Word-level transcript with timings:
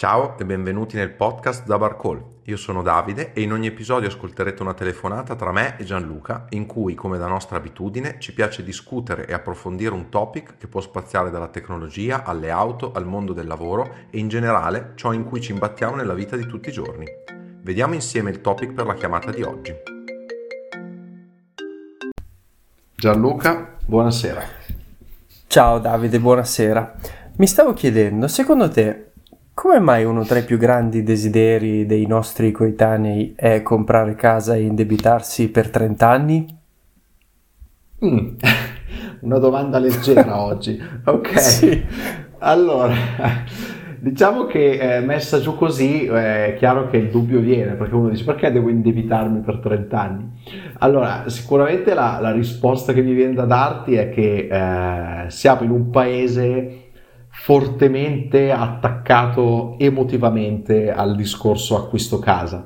Ciao 0.00 0.38
e 0.38 0.44
benvenuti 0.44 0.94
nel 0.94 1.10
podcast 1.10 1.66
da 1.66 1.76
Barcall. 1.76 2.22
Io 2.44 2.56
sono 2.56 2.82
Davide 2.82 3.32
e 3.32 3.40
in 3.40 3.50
ogni 3.50 3.66
episodio 3.66 4.06
ascolterete 4.06 4.62
una 4.62 4.72
telefonata 4.72 5.34
tra 5.34 5.50
me 5.50 5.76
e 5.76 5.82
Gianluca 5.82 6.46
in 6.50 6.66
cui, 6.66 6.94
come 6.94 7.18
da 7.18 7.26
nostra 7.26 7.56
abitudine, 7.56 8.14
ci 8.20 8.32
piace 8.32 8.62
discutere 8.62 9.26
e 9.26 9.32
approfondire 9.32 9.92
un 9.92 10.08
topic 10.08 10.56
che 10.56 10.68
può 10.68 10.80
spaziare 10.80 11.30
dalla 11.30 11.48
tecnologia 11.48 12.22
alle 12.22 12.48
auto, 12.48 12.92
al 12.92 13.06
mondo 13.06 13.32
del 13.32 13.48
lavoro 13.48 13.92
e 14.10 14.18
in 14.18 14.28
generale 14.28 14.92
ciò 14.94 15.12
in 15.12 15.24
cui 15.24 15.40
ci 15.40 15.50
imbattiamo 15.50 15.96
nella 15.96 16.14
vita 16.14 16.36
di 16.36 16.46
tutti 16.46 16.68
i 16.68 16.72
giorni. 16.72 17.04
Vediamo 17.62 17.94
insieme 17.94 18.30
il 18.30 18.40
topic 18.40 18.74
per 18.74 18.86
la 18.86 18.94
chiamata 18.94 19.32
di 19.32 19.42
oggi. 19.42 19.74
Gianluca, 22.94 23.74
buonasera. 23.84 24.42
Ciao 25.48 25.80
Davide, 25.80 26.20
buonasera. 26.20 26.94
Mi 27.38 27.48
stavo 27.48 27.72
chiedendo, 27.72 28.28
secondo 28.28 28.68
te 28.68 29.07
come 29.58 29.80
mai 29.80 30.04
uno 30.04 30.22
tra 30.22 30.38
i 30.38 30.44
più 30.44 30.56
grandi 30.56 31.02
desideri 31.02 31.84
dei 31.84 32.06
nostri 32.06 32.52
coetanei 32.52 33.32
è 33.34 33.60
comprare 33.60 34.14
casa 34.14 34.54
e 34.54 34.60
indebitarsi 34.60 35.50
per 35.50 35.68
30 35.68 36.08
anni? 36.08 36.58
Mm. 38.04 38.36
Una 39.22 39.38
domanda 39.38 39.80
leggera 39.80 40.38
oggi. 40.46 40.80
Ok. 41.04 41.40
Sì. 41.40 41.84
Allora, 42.38 42.94
diciamo 43.98 44.46
che 44.46 44.98
eh, 44.98 45.00
messa 45.00 45.40
giù 45.40 45.56
così 45.56 46.06
è 46.06 46.54
chiaro 46.56 46.88
che 46.88 46.98
il 46.98 47.10
dubbio 47.10 47.40
viene, 47.40 47.72
perché 47.72 47.96
uno 47.96 48.10
dice 48.10 48.22
perché 48.22 48.52
devo 48.52 48.68
indebitarmi 48.68 49.40
per 49.40 49.58
30 49.58 50.00
anni? 50.00 50.30
Allora, 50.78 51.24
sicuramente 51.26 51.94
la, 51.94 52.18
la 52.20 52.30
risposta 52.30 52.92
che 52.92 53.02
mi 53.02 53.12
viene 53.12 53.34
da 53.34 53.44
darti 53.44 53.96
è 53.96 54.08
che 54.08 54.46
eh, 54.48 55.30
siamo 55.30 55.64
in 55.64 55.70
un 55.70 55.90
paese 55.90 56.87
fortemente 57.40 58.50
attaccato 58.50 59.76
emotivamente 59.78 60.90
al 60.90 61.16
discorso 61.16 61.76
acquisto 61.76 62.18
casa. 62.18 62.64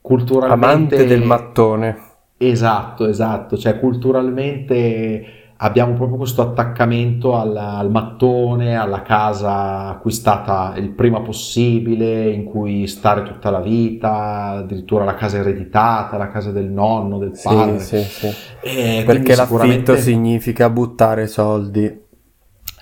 Culturalmente... 0.00 0.96
Amante 0.96 1.06
del 1.06 1.22
mattone. 1.22 1.98
Esatto, 2.36 3.06
esatto, 3.06 3.56
cioè 3.56 3.78
culturalmente 3.78 5.52
abbiamo 5.56 5.94
proprio 5.94 6.18
questo 6.18 6.42
attaccamento 6.42 7.36
al, 7.36 7.56
al, 7.56 7.90
mattone, 7.90 8.76
alla 8.76 9.02
casa 9.02 9.88
acquistata 9.88 10.74
il 10.76 10.90
prima 10.90 11.20
possibile, 11.20 12.30
in 12.30 12.44
cui 12.44 12.86
stare 12.86 13.22
tutta 13.22 13.50
la 13.50 13.60
vita, 13.60 14.58
addirittura 14.58 15.04
la 15.04 15.14
casa 15.14 15.38
ereditata, 15.38 16.16
la 16.16 16.28
casa 16.28 16.50
del 16.50 16.70
nonno, 16.70 17.18
del 17.18 17.38
padre. 17.42 17.80
Sì, 17.80 17.98
sì, 18.02 18.28
sì. 18.30 19.02
Perché 19.04 19.34
l'affitto 19.34 19.96
significa 19.96 20.70
buttare 20.70 21.26
soldi. 21.26 22.06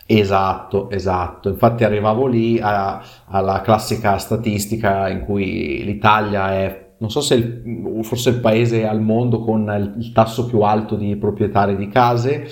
Esatto, 0.07 0.89
esatto. 0.91 1.49
Infatti 1.49 1.83
arrivavo 1.83 2.27
lì 2.27 2.61
a, 2.61 3.03
alla 3.27 3.61
classica 3.61 4.17
statistica 4.19 5.09
in 5.09 5.25
cui 5.25 5.83
l'Italia 5.85 6.53
è, 6.53 6.93
non 6.99 7.11
so 7.11 7.21
se 7.21 7.35
il, 7.35 7.99
forse 8.03 8.31
il 8.31 8.41
paese 8.41 8.87
al 8.87 9.01
mondo 9.01 9.41
con 9.41 9.95
il, 9.99 10.13
tasso 10.13 10.47
più 10.47 10.61
alto 10.61 10.95
di 10.95 11.17
proprietari 11.17 11.77
di 11.77 11.89
case 11.89 12.47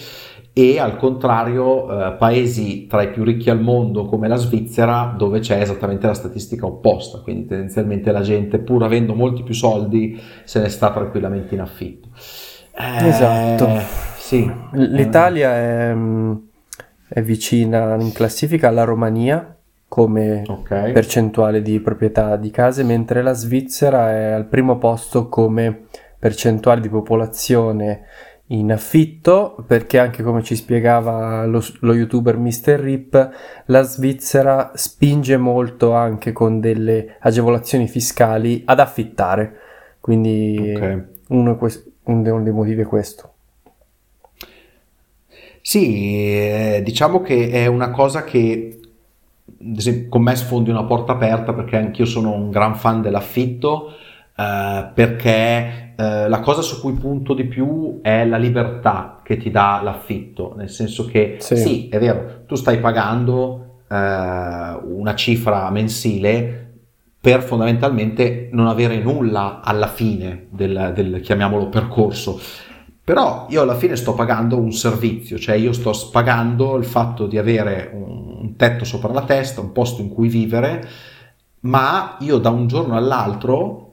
e 0.52 0.80
al 0.80 0.96
contrario 0.96 2.08
eh, 2.08 2.12
paesi 2.14 2.86
tra 2.88 3.02
i 3.02 3.10
più 3.10 3.22
ricchi 3.22 3.50
al 3.50 3.60
mondo 3.60 4.04
come 4.04 4.26
la 4.26 4.36
Svizzera 4.36 5.14
dove 5.16 5.38
c'è 5.38 5.60
esattamente 5.60 6.08
la 6.08 6.14
statistica 6.14 6.66
opposta, 6.66 7.18
quindi 7.20 7.46
tendenzialmente 7.46 8.10
la 8.10 8.20
gente 8.20 8.58
pur 8.58 8.82
avendo 8.82 9.14
molti 9.14 9.44
più 9.44 9.54
soldi 9.54 10.20
se 10.42 10.60
ne 10.60 10.68
sta 10.68 10.90
tranquillamente 10.90 11.54
in 11.54 11.60
affitto. 11.60 12.08
Eh, 12.76 13.06
esatto. 13.06 13.68
Sì. 14.16 14.50
L'Italia 14.72 15.54
è 15.54 15.94
mm, 15.94 16.34
è 17.14 17.22
vicina 17.22 17.94
in 17.94 18.10
classifica 18.12 18.66
alla 18.66 18.82
Romania 18.82 19.56
come 19.86 20.42
okay. 20.48 20.90
percentuale 20.90 21.62
di 21.62 21.78
proprietà 21.78 22.34
di 22.34 22.50
case, 22.50 22.82
mentre 22.82 23.22
la 23.22 23.34
Svizzera 23.34 24.10
è 24.10 24.32
al 24.32 24.46
primo 24.46 24.78
posto 24.78 25.28
come 25.28 25.84
percentuale 26.18 26.80
di 26.80 26.88
popolazione 26.88 28.02
in 28.46 28.72
affitto, 28.72 29.54
perché 29.64 30.00
anche 30.00 30.24
come 30.24 30.42
ci 30.42 30.56
spiegava 30.56 31.46
lo, 31.46 31.62
lo 31.82 31.94
youtuber 31.94 32.36
Mr. 32.36 32.80
Rip, 32.80 33.30
la 33.66 33.82
Svizzera 33.82 34.72
spinge 34.74 35.36
molto 35.36 35.92
anche 35.92 36.32
con 36.32 36.58
delle 36.58 37.14
agevolazioni 37.20 37.86
fiscali 37.86 38.62
ad 38.64 38.80
affittare. 38.80 39.56
Quindi 40.00 40.72
okay. 40.74 41.04
uno, 41.28 41.56
uno 42.02 42.42
dei 42.42 42.52
motivi 42.52 42.80
è 42.82 42.86
questo. 42.86 43.33
Sì, 45.66 46.26
eh, 46.26 46.82
diciamo 46.84 47.22
che 47.22 47.48
è 47.48 47.64
una 47.64 47.90
cosa 47.90 48.22
che 48.22 48.80
con 50.10 50.20
me 50.20 50.36
sfondi 50.36 50.68
una 50.68 50.84
porta 50.84 51.12
aperta 51.12 51.54
perché 51.54 51.78
anch'io 51.78 52.04
sono 52.04 52.32
un 52.32 52.50
gran 52.50 52.76
fan 52.76 53.00
dell'affitto, 53.00 53.94
eh, 54.36 54.90
perché 54.92 55.94
eh, 55.96 56.28
la 56.28 56.40
cosa 56.40 56.60
su 56.60 56.82
cui 56.82 56.92
punto 56.92 57.32
di 57.32 57.44
più 57.44 58.00
è 58.02 58.26
la 58.26 58.36
libertà 58.36 59.22
che 59.24 59.38
ti 59.38 59.50
dà 59.50 59.80
l'affitto, 59.82 60.52
nel 60.54 60.68
senso 60.68 61.06
che 61.06 61.36
sì, 61.38 61.56
sì 61.56 61.88
è 61.88 61.98
vero, 61.98 62.42
tu 62.46 62.56
stai 62.56 62.78
pagando 62.78 63.84
eh, 63.88 63.96
una 63.96 65.14
cifra 65.14 65.70
mensile 65.70 66.72
per 67.18 67.40
fondamentalmente 67.40 68.50
non 68.52 68.66
avere 68.66 68.98
nulla 68.98 69.62
alla 69.64 69.88
fine 69.88 70.48
del, 70.50 70.92
del 70.94 71.20
chiamiamolo 71.22 71.70
percorso 71.70 72.38
però 73.04 73.46
io 73.50 73.60
alla 73.60 73.74
fine 73.74 73.96
sto 73.96 74.14
pagando 74.14 74.56
un 74.56 74.72
servizio, 74.72 75.38
cioè 75.38 75.56
io 75.56 75.74
sto 75.74 75.92
pagando 76.10 76.76
il 76.76 76.84
fatto 76.84 77.26
di 77.26 77.36
avere 77.36 77.90
un 77.92 78.56
tetto 78.56 78.86
sopra 78.86 79.12
la 79.12 79.24
testa, 79.24 79.60
un 79.60 79.72
posto 79.72 80.00
in 80.00 80.08
cui 80.08 80.28
vivere, 80.28 80.88
ma 81.60 82.16
io 82.20 82.38
da 82.38 82.48
un 82.48 82.66
giorno 82.66 82.96
all'altro, 82.96 83.92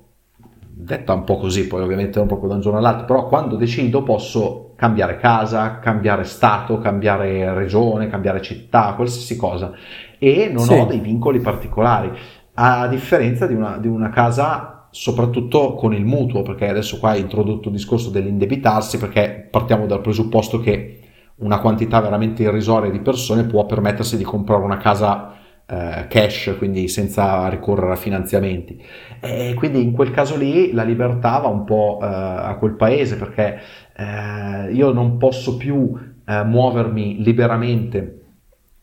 detta 0.69 1.13
un 1.13 1.25
po' 1.25 1.37
così, 1.37 1.67
poi 1.67 1.81
ovviamente 1.81 2.19
non 2.19 2.27
proprio 2.27 2.47
da 2.47 2.55
un 2.55 2.61
giorno 2.61 2.77
all'altro, 2.79 3.05
però 3.05 3.27
quando 3.27 3.57
decido 3.57 4.01
posso 4.01 4.73
cambiare 4.77 5.17
casa, 5.17 5.79
cambiare 5.79 6.23
stato, 6.23 6.79
cambiare 6.79 7.53
regione, 7.53 8.07
cambiare 8.07 8.41
città, 8.41 8.93
qualsiasi 8.95 9.35
cosa 9.35 9.73
e 10.17 10.49
non 10.53 10.65
sì. 10.65 10.73
ho 10.73 10.85
dei 10.85 10.99
vincoli 10.99 11.39
particolari, 11.39 12.11
a 12.53 12.87
differenza 12.87 13.45
di 13.45 13.55
una, 13.55 13.77
di 13.77 13.87
una 13.87 14.09
casa 14.09 14.80
soprattutto 14.91 15.73
con 15.73 15.93
il 15.93 16.05
mutuo, 16.05 16.41
perché 16.41 16.67
adesso 16.67 16.99
qua 16.99 17.11
hai 17.11 17.21
introdotto 17.21 17.69
il 17.69 17.75
discorso 17.75 18.09
dell'indebitarsi, 18.09 18.97
perché 18.97 19.47
partiamo 19.49 19.87
dal 19.87 20.01
presupposto 20.01 20.59
che 20.59 20.99
una 21.37 21.59
quantità 21.59 21.99
veramente 22.01 22.43
irrisoria 22.43 22.91
di 22.91 22.99
persone 22.99 23.45
può 23.45 23.65
permettersi 23.65 24.17
di 24.17 24.23
comprare 24.23 24.63
una 24.63 24.77
casa 24.77 25.35
eh, 25.65 26.05
cash, 26.07 26.55
quindi 26.57 26.87
senza 26.87 27.47
ricorrere 27.47 27.93
a 27.93 27.95
finanziamenti. 27.95 28.79
E 29.19 29.53
quindi 29.55 29.81
in 29.81 29.93
quel 29.93 30.11
caso 30.11 30.35
lì 30.35 30.73
la 30.73 30.83
libertà 30.83 31.39
va 31.39 31.47
un 31.47 31.63
po' 31.63 31.99
eh, 32.01 32.05
a 32.05 32.55
quel 32.59 32.73
paese, 32.73 33.15
perché 33.17 33.59
eh, 33.95 34.71
io 34.71 34.91
non 34.91 35.17
posso 35.17 35.57
più 35.57 35.97
eh, 36.25 36.43
muovermi 36.43 37.23
liberamente 37.23 38.17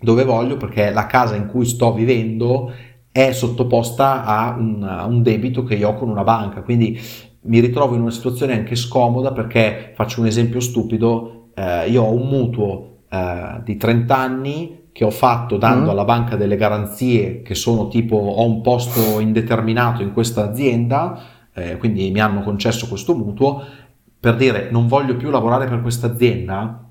dove 0.01 0.25
voglio, 0.25 0.57
perché 0.57 0.91
la 0.91 1.07
casa 1.07 1.35
in 1.37 1.47
cui 1.47 1.67
sto 1.67 1.93
vivendo 1.93 2.73
è 3.27 3.33
sottoposta 3.33 4.25
a 4.25 4.55
un, 4.57 4.85
a 4.85 5.05
un 5.05 5.23
debito 5.23 5.65
che 5.65 5.75
io 5.75 5.89
ho 5.89 5.95
con 5.95 6.09
una 6.09 6.23
banca, 6.23 6.63
quindi 6.63 7.01
mi 7.43 7.59
ritrovo 7.59 7.97
in 7.97 8.03
una 8.03 8.13
situazione 8.13 8.53
anche 8.53 8.77
scomoda 8.77 9.33
perché 9.33 9.91
faccio 9.97 10.21
un 10.21 10.29
esempio 10.29 10.61
stupido, 10.61 11.49
eh, 11.55 11.89
io 11.91 12.05
ho 12.05 12.13
un 12.13 12.29
mutuo 12.29 12.99
eh, 13.09 13.61
di 13.65 13.77
30 13.77 14.17
anni 14.17 14.83
che 14.93 15.05
ho 15.05 15.11
fatto 15.11 15.57
dando 15.57 15.87
mm. 15.87 15.89
alla 15.89 16.05
banca 16.05 16.37
delle 16.37 16.57
garanzie 16.57 17.43
che 17.43 17.57
sono 17.57 17.89
tipo 17.89 18.15
ho 18.15 18.45
un 18.45 18.61
posto 18.61 19.19
indeterminato 19.19 20.01
in 20.03 20.13
questa 20.13 20.49
azienda, 20.49 21.21
eh, 21.53 21.77
quindi 21.77 22.13
mi 22.13 22.21
hanno 22.21 22.43
concesso 22.43 22.87
questo 22.87 23.17
mutuo, 23.17 23.65
per 24.21 24.37
dire 24.37 24.69
non 24.71 24.87
voglio 24.87 25.17
più 25.17 25.31
lavorare 25.31 25.67
per 25.67 25.83
questa 25.83 26.07
azienda, 26.07 26.88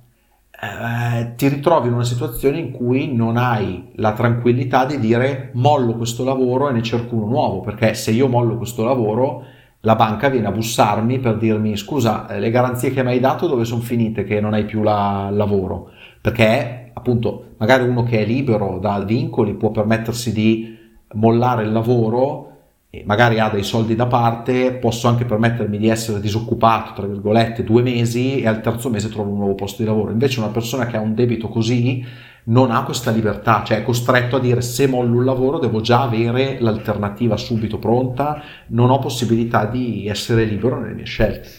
eh, 0.60 1.36
ti 1.36 1.48
ritrovi 1.50 1.88
in 1.88 1.94
una 1.94 2.04
situazione 2.04 2.58
in 2.58 2.72
cui 2.72 3.14
non 3.14 3.38
hai 3.38 3.92
la 3.96 4.14
tranquillità 4.14 4.86
di 4.86 5.00
dire 5.00 5.52
mollo 5.54 5.96
questo 5.96 6.24
lavoro 6.24 6.70
e 6.70 6.72
ne 6.74 6.82
cerco 6.82 7.16
uno 7.16 7.28
nuovo, 7.28 7.62
perché 7.62 7.94
se 7.94 8.12
io 8.12 8.28
mollo 8.28 8.58
questo 8.58 8.84
lavoro 8.84 9.44
la 9.82 9.96
banca 9.96 10.30
viene 10.30 10.48
a 10.48 10.52
bussarmi 10.52 11.20
per 11.20 11.38
dirmi 11.38 11.78
scusa, 11.78 12.28
eh, 12.28 12.40
le 12.40 12.50
garanzie 12.50 12.92
che 12.92 13.04
mi 13.04 13.10
hai 13.10 13.20
dato 13.20 13.46
dove 13.48 13.66
sono 13.66 13.82
finite 13.82 14.24
che 14.24 14.42
non 14.42 14.54
hai 14.54 14.66
più 14.66 14.82
la, 14.82 15.30
lavoro? 15.32 15.92
Perché 16.20 16.90
appunto 16.94 17.54
magari 17.58 17.88
uno 17.88 18.02
che 18.02 18.24
è 18.24 18.26
libero 18.26 18.80
da 18.80 19.00
vincoli 19.00 19.54
può 19.54 19.70
permettersi 19.70 20.34
di 20.34 20.76
mollare 21.14 21.64
il 21.64 21.72
lavoro 21.72 22.57
magari 23.06 23.40
ha 23.40 23.50
dei 23.50 23.64
soldi 23.64 23.96
da 23.96 24.08
parte, 24.08 24.74
posso 24.74 25.08
anche 25.08 25.26
permettermi 25.26 25.78
di 25.78 25.90
essere 25.90 26.20
disoccupato, 26.20 26.94
tra 26.94 27.06
virgolette, 27.06 27.64
due 27.64 27.82
mesi 27.82 28.42
e 28.42 28.48
al 28.48 28.62
terzo 28.62 28.90
mese 28.90 29.10
trovo 29.10 29.32
un 29.32 29.38
nuovo 29.38 29.56
posto 29.56 29.82
di 29.82 29.88
lavoro. 29.88 30.12
Invece 30.12 30.40
una 30.40 30.50
persona 30.50 30.86
che 30.86 30.98
ha 30.98 31.02
un 31.02 31.14
debito 31.14 31.50
così 31.50 32.06
non 32.46 32.72
ha 32.72 32.84
questa 32.84 33.12
libertà, 33.12 33.64
cioè 33.66 33.80
è 33.80 33.84
costretto 33.84 34.38
a 34.38 34.40
dire 34.40 34.62
se 34.62 34.88
mollo 34.88 35.18
un 35.18 35.26
lavoro 35.26 35.60
devo 35.60 35.82
già 35.82 36.04
avere 36.04 36.58
l'alternativa 36.62 37.36
subito 37.36 37.78
pronta, 37.78 38.42
non 38.68 38.90
ho 38.90 39.00
possibilità 39.00 39.66
di 39.66 40.08
essere 40.08 40.46
libero 40.46 40.80
nelle 40.80 40.94
mie 40.94 41.06
scelte. 41.06 41.50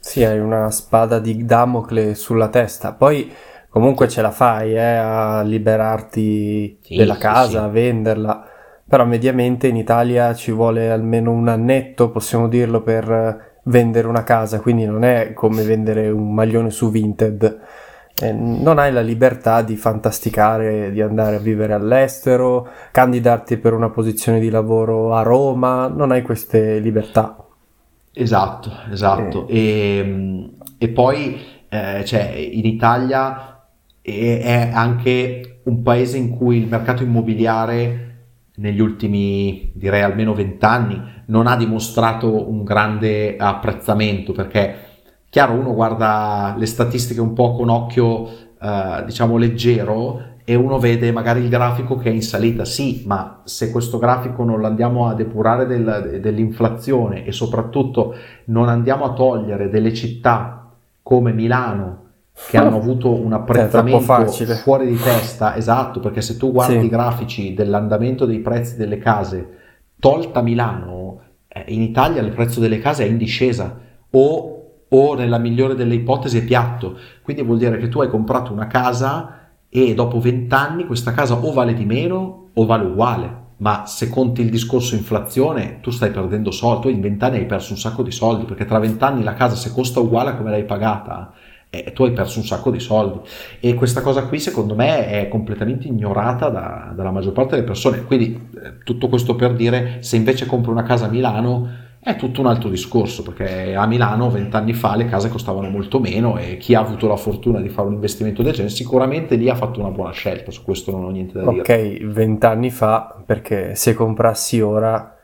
Sì, 0.00 0.24
hai 0.24 0.40
una 0.40 0.70
spada 0.70 1.20
di 1.20 1.44
Damocle 1.44 2.16
sulla 2.16 2.48
testa, 2.48 2.92
poi 2.92 3.32
comunque 3.68 4.08
ce 4.08 4.20
la 4.20 4.32
fai 4.32 4.74
eh, 4.74 4.80
a 4.80 5.42
liberarti 5.42 6.78
sì, 6.82 6.96
della 6.96 7.16
casa, 7.16 7.48
sì. 7.50 7.56
a 7.56 7.68
venderla 7.68 8.48
però 8.88 9.04
mediamente 9.04 9.66
in 9.66 9.76
Italia 9.76 10.32
ci 10.34 10.52
vuole 10.52 10.90
almeno 10.90 11.32
un 11.32 11.48
annetto, 11.48 12.10
possiamo 12.10 12.48
dirlo, 12.48 12.82
per 12.82 13.54
vendere 13.64 14.06
una 14.06 14.22
casa, 14.22 14.60
quindi 14.60 14.84
non 14.84 15.02
è 15.02 15.32
come 15.32 15.64
vendere 15.64 16.08
un 16.08 16.32
maglione 16.32 16.70
su 16.70 16.90
Vinted. 16.90 17.60
Eh, 18.18 18.32
non 18.32 18.78
hai 18.78 18.92
la 18.92 19.02
libertà 19.02 19.60
di 19.62 19.76
fantasticare, 19.76 20.90
di 20.92 21.02
andare 21.02 21.36
a 21.36 21.40
vivere 21.40 21.72
all'estero, 21.72 22.68
candidarti 22.92 23.56
per 23.58 23.74
una 23.74 23.90
posizione 23.90 24.38
di 24.38 24.50
lavoro 24.50 25.14
a 25.14 25.22
Roma, 25.22 25.88
non 25.88 26.12
hai 26.12 26.22
queste 26.22 26.78
libertà. 26.78 27.36
Esatto, 28.12 28.70
esatto. 28.90 29.48
Eh. 29.48 29.58
E, 29.58 30.50
e, 30.78 30.88
poi 30.88 31.38
eh, 31.68 32.04
cioè, 32.04 32.32
in 32.34 32.64
Italia 32.64 33.64
è, 34.00 34.40
è 34.42 34.70
anche 34.72 35.60
un 35.64 35.82
paese 35.82 36.16
in 36.16 36.30
cui 36.30 36.58
il 36.58 36.68
mercato 36.68 37.02
immobiliare 37.02 38.05
negli 38.56 38.80
ultimi 38.80 39.70
direi 39.74 40.02
almeno 40.02 40.34
vent'anni 40.34 41.00
non 41.26 41.46
ha 41.46 41.56
dimostrato 41.56 42.48
un 42.48 42.62
grande 42.64 43.36
apprezzamento 43.36 44.32
perché 44.32 44.74
chiaro 45.28 45.54
uno 45.54 45.74
guarda 45.74 46.54
le 46.56 46.66
statistiche 46.66 47.20
un 47.20 47.32
po' 47.32 47.54
con 47.54 47.68
occhio 47.68 48.28
eh, 48.60 49.02
diciamo 49.04 49.36
leggero 49.36 50.34
e 50.48 50.54
uno 50.54 50.78
vede 50.78 51.10
magari 51.10 51.40
il 51.40 51.48
grafico 51.48 51.96
che 51.96 52.08
è 52.08 52.12
in 52.12 52.22
salita. 52.22 52.64
Sì 52.64 53.02
ma 53.04 53.40
se 53.44 53.72
questo 53.72 53.98
grafico 53.98 54.44
non 54.44 54.60
lo 54.60 54.66
andiamo 54.68 55.08
a 55.08 55.14
depurare 55.14 55.66
del, 55.66 56.18
dell'inflazione 56.20 57.24
e 57.24 57.32
soprattutto 57.32 58.14
non 58.44 58.68
andiamo 58.68 59.04
a 59.04 59.12
togliere 59.12 59.68
delle 59.68 59.92
città 59.92 60.70
come 61.02 61.32
Milano 61.32 62.04
che 62.48 62.58
hanno 62.58 62.76
avuto 62.76 63.10
un 63.10 63.32
apprezzamento 63.32 64.00
fuori 64.56 64.86
di 64.86 64.98
testa, 64.98 65.56
esatto, 65.56 66.00
perché 66.00 66.20
se 66.20 66.36
tu 66.36 66.52
guardi 66.52 66.80
sì. 66.80 66.84
i 66.84 66.88
grafici 66.88 67.54
dell'andamento 67.54 68.26
dei 68.26 68.40
prezzi 68.40 68.76
delle 68.76 68.98
case, 68.98 69.48
tolta 69.98 70.42
Milano, 70.42 71.20
eh, 71.48 71.64
in 71.68 71.80
Italia 71.80 72.20
il 72.20 72.32
prezzo 72.32 72.60
delle 72.60 72.78
case 72.78 73.04
è 73.04 73.08
in 73.08 73.16
discesa 73.16 73.80
o, 74.10 74.64
o 74.86 75.14
nella 75.14 75.38
migliore 75.38 75.74
delle 75.74 75.94
ipotesi 75.94 76.38
è 76.38 76.44
piatto, 76.44 76.98
quindi 77.22 77.42
vuol 77.42 77.58
dire 77.58 77.78
che 77.78 77.88
tu 77.88 78.00
hai 78.00 78.08
comprato 78.10 78.52
una 78.52 78.66
casa 78.66 79.48
e 79.68 79.94
dopo 79.94 80.20
vent'anni 80.20 80.84
questa 80.84 81.12
casa 81.12 81.34
o 81.34 81.52
vale 81.52 81.72
di 81.72 81.86
meno 81.86 82.50
o 82.52 82.66
vale 82.66 82.84
uguale. 82.84 83.44
Ma 83.58 83.86
se 83.86 84.10
conti 84.10 84.42
il 84.42 84.50
discorso 84.50 84.94
inflazione, 84.94 85.80
tu 85.80 85.90
stai 85.90 86.10
perdendo 86.10 86.50
soldi, 86.50 86.82
tu 86.82 86.88
in 86.90 87.00
vent'anni 87.00 87.38
hai 87.38 87.46
perso 87.46 87.72
un 87.72 87.78
sacco 87.78 88.02
di 88.02 88.10
soldi, 88.10 88.44
perché 88.44 88.66
tra 88.66 88.78
vent'anni 88.78 89.22
la 89.22 89.32
casa 89.32 89.54
se 89.54 89.72
costa 89.72 89.98
uguale 89.98 90.30
a 90.30 90.36
come 90.36 90.50
l'hai 90.50 90.66
pagata, 90.66 91.32
e 91.84 91.92
tu 91.92 92.04
hai 92.04 92.12
perso 92.12 92.38
un 92.38 92.44
sacco 92.44 92.70
di 92.70 92.80
soldi. 92.80 93.20
E 93.60 93.74
questa 93.74 94.00
cosa 94.00 94.24
qui 94.24 94.38
secondo 94.38 94.74
me 94.74 95.08
è 95.08 95.28
completamente 95.28 95.88
ignorata 95.88 96.48
da, 96.48 96.92
dalla 96.94 97.10
maggior 97.10 97.32
parte 97.32 97.56
delle 97.56 97.66
persone. 97.66 98.04
Quindi 98.04 98.48
eh, 98.62 98.78
tutto 98.84 99.08
questo 99.08 99.36
per 99.36 99.54
dire 99.54 99.98
se 100.00 100.16
invece 100.16 100.46
compri 100.46 100.70
una 100.70 100.82
casa 100.82 101.06
a 101.06 101.08
Milano 101.08 101.84
è 102.06 102.14
tutto 102.14 102.40
un 102.40 102.46
altro 102.46 102.68
discorso 102.68 103.24
perché 103.24 103.74
a 103.74 103.84
Milano 103.84 104.30
vent'anni 104.30 104.74
fa 104.74 104.94
le 104.94 105.06
case 105.06 105.28
costavano 105.28 105.68
molto 105.68 105.98
meno 105.98 106.38
e 106.38 106.56
chi 106.56 106.74
ha 106.74 106.80
avuto 106.80 107.08
la 107.08 107.16
fortuna 107.16 107.60
di 107.60 107.68
fare 107.68 107.88
un 107.88 107.94
investimento 107.94 108.42
del 108.42 108.52
genere 108.52 108.72
sicuramente 108.72 109.34
lì 109.34 109.48
ha 109.48 109.56
fatto 109.56 109.80
una 109.80 109.90
buona 109.90 110.12
scelta. 110.12 110.52
Su 110.52 110.62
questo 110.62 110.92
non 110.92 111.04
ho 111.04 111.10
niente 111.10 111.40
da 111.40 111.50
dire. 111.50 111.60
Ok 111.60 112.04
vent'anni 112.04 112.70
fa 112.70 113.16
perché 113.26 113.74
se 113.74 113.94
comprassi 113.94 114.60
ora 114.60 115.16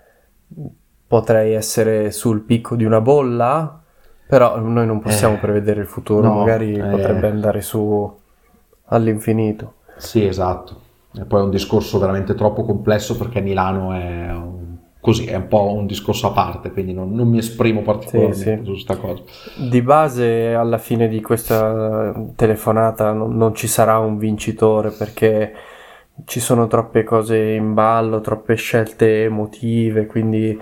potrei 1.06 1.52
essere 1.52 2.10
sul 2.10 2.40
picco 2.40 2.74
di 2.74 2.84
una 2.84 3.00
bolla 3.00 3.81
però 4.32 4.58
noi 4.58 4.86
non 4.86 5.00
possiamo 5.00 5.34
eh, 5.34 5.40
prevedere 5.40 5.82
il 5.82 5.86
futuro, 5.86 6.26
no, 6.26 6.38
magari 6.38 6.72
eh, 6.72 6.82
potrebbe 6.82 7.28
andare 7.28 7.60
su 7.60 8.10
all'infinito. 8.86 9.74
Sì, 9.98 10.24
esatto. 10.24 10.80
E 11.14 11.26
poi 11.26 11.40
è 11.40 11.44
un 11.44 11.50
discorso 11.50 11.98
veramente 11.98 12.34
troppo 12.34 12.64
complesso 12.64 13.18
perché 13.18 13.42
Milano 13.42 13.92
è 13.92 14.30
un, 14.32 14.76
così, 14.98 15.26
è 15.26 15.34
un 15.34 15.48
po' 15.48 15.74
un 15.74 15.84
discorso 15.84 16.28
a 16.28 16.30
parte, 16.30 16.70
quindi 16.70 16.94
non, 16.94 17.12
non 17.12 17.28
mi 17.28 17.36
esprimo 17.36 17.82
particolarmente 17.82 18.38
sì, 18.38 18.56
sì. 18.56 18.64
su 18.64 18.70
questa 18.70 18.96
cosa. 18.96 19.22
Di 19.68 19.82
base 19.82 20.54
alla 20.54 20.78
fine 20.78 21.08
di 21.08 21.20
questa 21.20 22.14
telefonata 22.34 23.12
non, 23.12 23.36
non 23.36 23.54
ci 23.54 23.66
sarà 23.66 23.98
un 23.98 24.16
vincitore 24.16 24.92
perché 24.92 25.52
ci 26.24 26.40
sono 26.40 26.68
troppe 26.68 27.04
cose 27.04 27.36
in 27.36 27.74
ballo, 27.74 28.22
troppe 28.22 28.54
scelte 28.54 29.24
emotive, 29.24 30.06
quindi 30.06 30.58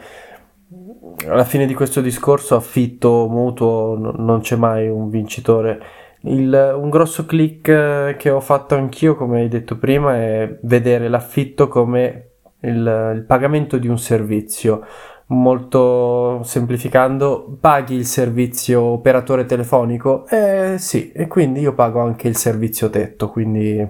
alla 1.26 1.44
fine 1.44 1.66
di 1.66 1.74
questo 1.74 2.00
discorso 2.00 2.56
affitto, 2.56 3.26
mutuo, 3.28 3.96
no, 3.98 4.12
non 4.16 4.40
c'è 4.40 4.56
mai 4.56 4.88
un 4.88 5.08
vincitore. 5.08 5.80
Il, 6.22 6.76
un 6.76 6.90
grosso 6.90 7.24
click 7.24 7.68
eh, 7.68 8.16
che 8.18 8.30
ho 8.30 8.40
fatto 8.40 8.74
anch'io, 8.74 9.16
come 9.16 9.40
hai 9.40 9.48
detto 9.48 9.78
prima, 9.78 10.16
è 10.16 10.58
vedere 10.62 11.08
l'affitto 11.08 11.68
come 11.68 12.32
il, 12.60 13.12
il 13.14 13.24
pagamento 13.26 13.78
di 13.78 13.88
un 13.88 13.98
servizio. 13.98 14.84
Molto 15.28 16.42
semplificando, 16.42 17.56
paghi 17.60 17.94
il 17.94 18.04
servizio 18.04 18.82
operatore 18.82 19.44
telefonico? 19.44 20.26
Eh 20.26 20.74
sì, 20.78 21.12
e 21.12 21.28
quindi 21.28 21.60
io 21.60 21.72
pago 21.72 22.00
anche 22.00 22.26
il 22.26 22.36
servizio 22.36 22.90
tetto, 22.90 23.30
quindi... 23.30 23.88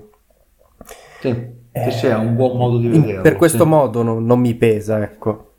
Sì, 1.18 1.28
eh, 1.72 1.90
sì 1.90 2.06
è 2.06 2.14
un 2.14 2.36
buon 2.36 2.58
modo 2.58 2.76
di 2.76 2.88
vederlo. 2.88 3.22
Per 3.22 3.36
questo 3.36 3.64
sì. 3.64 3.68
modo 3.68 4.02
non, 4.02 4.24
non 4.24 4.38
mi 4.38 4.54
pesa, 4.54 5.02
ecco. 5.02 5.50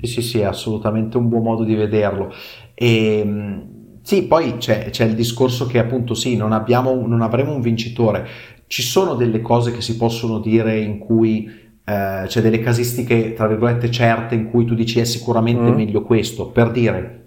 Sì, 0.00 0.06
sì, 0.06 0.22
sì, 0.22 0.40
è 0.40 0.44
assolutamente 0.44 1.16
un 1.16 1.28
buon 1.28 1.42
modo 1.42 1.64
di 1.64 1.74
vederlo. 1.74 2.32
E, 2.74 3.18
ehm, 3.18 3.76
sì, 4.02 4.22
poi 4.22 4.56
c'è, 4.56 4.90
c'è, 4.90 5.04
il 5.04 5.14
discorso 5.14 5.66
che 5.66 5.78
appunto 5.78 6.14
sì, 6.14 6.36
non, 6.36 6.52
abbiamo, 6.52 7.06
non 7.06 7.20
avremo 7.20 7.52
un 7.52 7.60
vincitore. 7.60 8.26
Ci 8.66 8.82
sono 8.82 9.14
delle 9.14 9.40
cose 9.40 9.72
che 9.72 9.80
si 9.80 9.96
possono 9.96 10.38
dire 10.38 10.78
in 10.78 10.98
cui 10.98 11.50
eh, 11.84 12.24
c'è 12.26 12.40
delle 12.40 12.60
casistiche, 12.60 13.32
tra 13.32 13.46
virgolette, 13.46 13.90
certe 13.90 14.34
in 14.34 14.50
cui 14.50 14.64
tu 14.64 14.74
dici 14.74 15.00
è 15.00 15.04
sicuramente 15.04 15.70
mm. 15.70 15.74
meglio 15.74 16.02
questo. 16.02 16.48
Per 16.48 16.70
dire, 16.70 17.24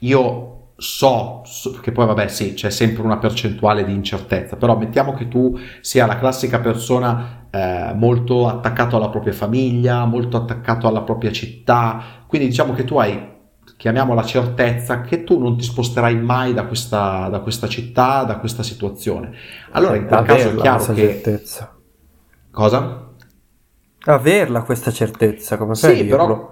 io 0.00 0.52
so, 0.76 1.42
so, 1.44 1.72
che 1.80 1.92
poi 1.92 2.06
vabbè 2.06 2.28
sì, 2.28 2.54
c'è 2.54 2.70
sempre 2.70 3.02
una 3.02 3.18
percentuale 3.18 3.84
di 3.84 3.92
incertezza, 3.92 4.56
però 4.56 4.76
mettiamo 4.76 5.14
che 5.14 5.28
tu 5.28 5.58
sia 5.80 6.06
la 6.06 6.18
classica 6.18 6.60
persona 6.60 7.41
eh, 7.54 7.92
molto 7.94 8.48
attaccato 8.48 8.96
alla 8.96 9.10
propria 9.10 9.34
famiglia, 9.34 10.06
molto 10.06 10.38
attaccato 10.38 10.88
alla 10.88 11.02
propria 11.02 11.30
città, 11.30 12.02
quindi 12.26 12.48
diciamo 12.48 12.72
che 12.72 12.84
tu 12.84 12.96
hai, 12.96 13.30
chiamiamola 13.76 14.22
certezza, 14.24 15.02
che 15.02 15.22
tu 15.22 15.38
non 15.38 15.58
ti 15.58 15.62
sposterai 15.62 16.16
mai 16.18 16.54
da 16.54 16.64
questa, 16.64 17.28
da 17.28 17.40
questa 17.40 17.68
città, 17.68 18.24
da 18.24 18.38
questa 18.38 18.62
situazione. 18.62 19.32
Allora 19.72 19.96
in 19.96 20.06
quel 20.06 20.22
caso 20.22 20.48
è 20.48 20.54
chiaro 20.54 20.84
che... 20.94 20.94
Certezza. 20.94 21.76
Cosa? 22.50 23.10
Averla 24.04 24.62
questa 24.62 24.90
certezza, 24.90 25.58
come 25.58 25.74
fai 25.74 25.96
sì, 25.96 26.04
però 26.04 26.50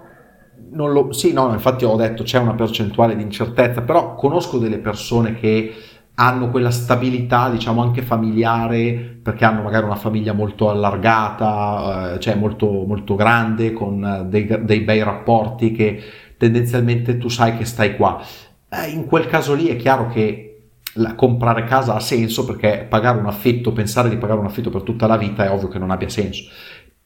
non 0.73 0.91
lo, 0.93 1.11
sì, 1.11 1.33
no, 1.33 1.51
infatti 1.51 1.83
ho 1.83 1.95
detto 1.95 2.23
c'è 2.23 2.37
una 2.37 2.53
percentuale 2.53 3.15
di 3.15 3.23
incertezza, 3.23 3.81
però 3.81 4.13
conosco 4.15 4.57
delle 4.57 4.77
persone 4.77 5.33
che 5.33 5.73
hanno 6.15 6.49
quella 6.49 6.71
stabilità, 6.71 7.49
diciamo 7.49 7.81
anche 7.81 8.01
familiare, 8.01 9.19
perché 9.21 9.45
hanno 9.45 9.63
magari 9.63 9.85
una 9.85 9.95
famiglia 9.95 10.33
molto 10.33 10.69
allargata, 10.69 12.13
eh, 12.13 12.19
cioè 12.19 12.35
molto, 12.35 12.67
molto 12.85 13.15
grande, 13.15 13.73
con 13.73 14.27
dei, 14.29 14.47
dei, 14.61 14.81
bei 14.81 15.03
rapporti, 15.03 15.71
che 15.71 16.01
tendenzialmente 16.37 17.17
tu 17.17 17.29
sai 17.29 17.57
che 17.57 17.65
stai 17.65 17.95
qua. 17.95 18.21
Eh, 18.69 18.89
in 18.89 19.05
quel 19.05 19.27
caso 19.27 19.53
lì 19.53 19.67
è 19.67 19.75
chiaro 19.75 20.07
che 20.09 20.47
la, 20.95 21.15
comprare 21.15 21.63
casa 21.63 21.95
ha 21.95 21.99
senso 21.99 22.45
perché 22.45 22.85
pagare 22.87 23.17
un 23.17 23.25
affitto, 23.25 23.71
pensare 23.71 24.09
di 24.09 24.17
pagare 24.17 24.39
un 24.39 24.45
affitto 24.45 24.69
per 24.69 24.81
tutta 24.81 25.07
la 25.07 25.17
vita 25.17 25.45
è 25.45 25.51
ovvio 25.51 25.69
che 25.69 25.79
non 25.79 25.91
abbia 25.91 26.09
senso. 26.09 26.43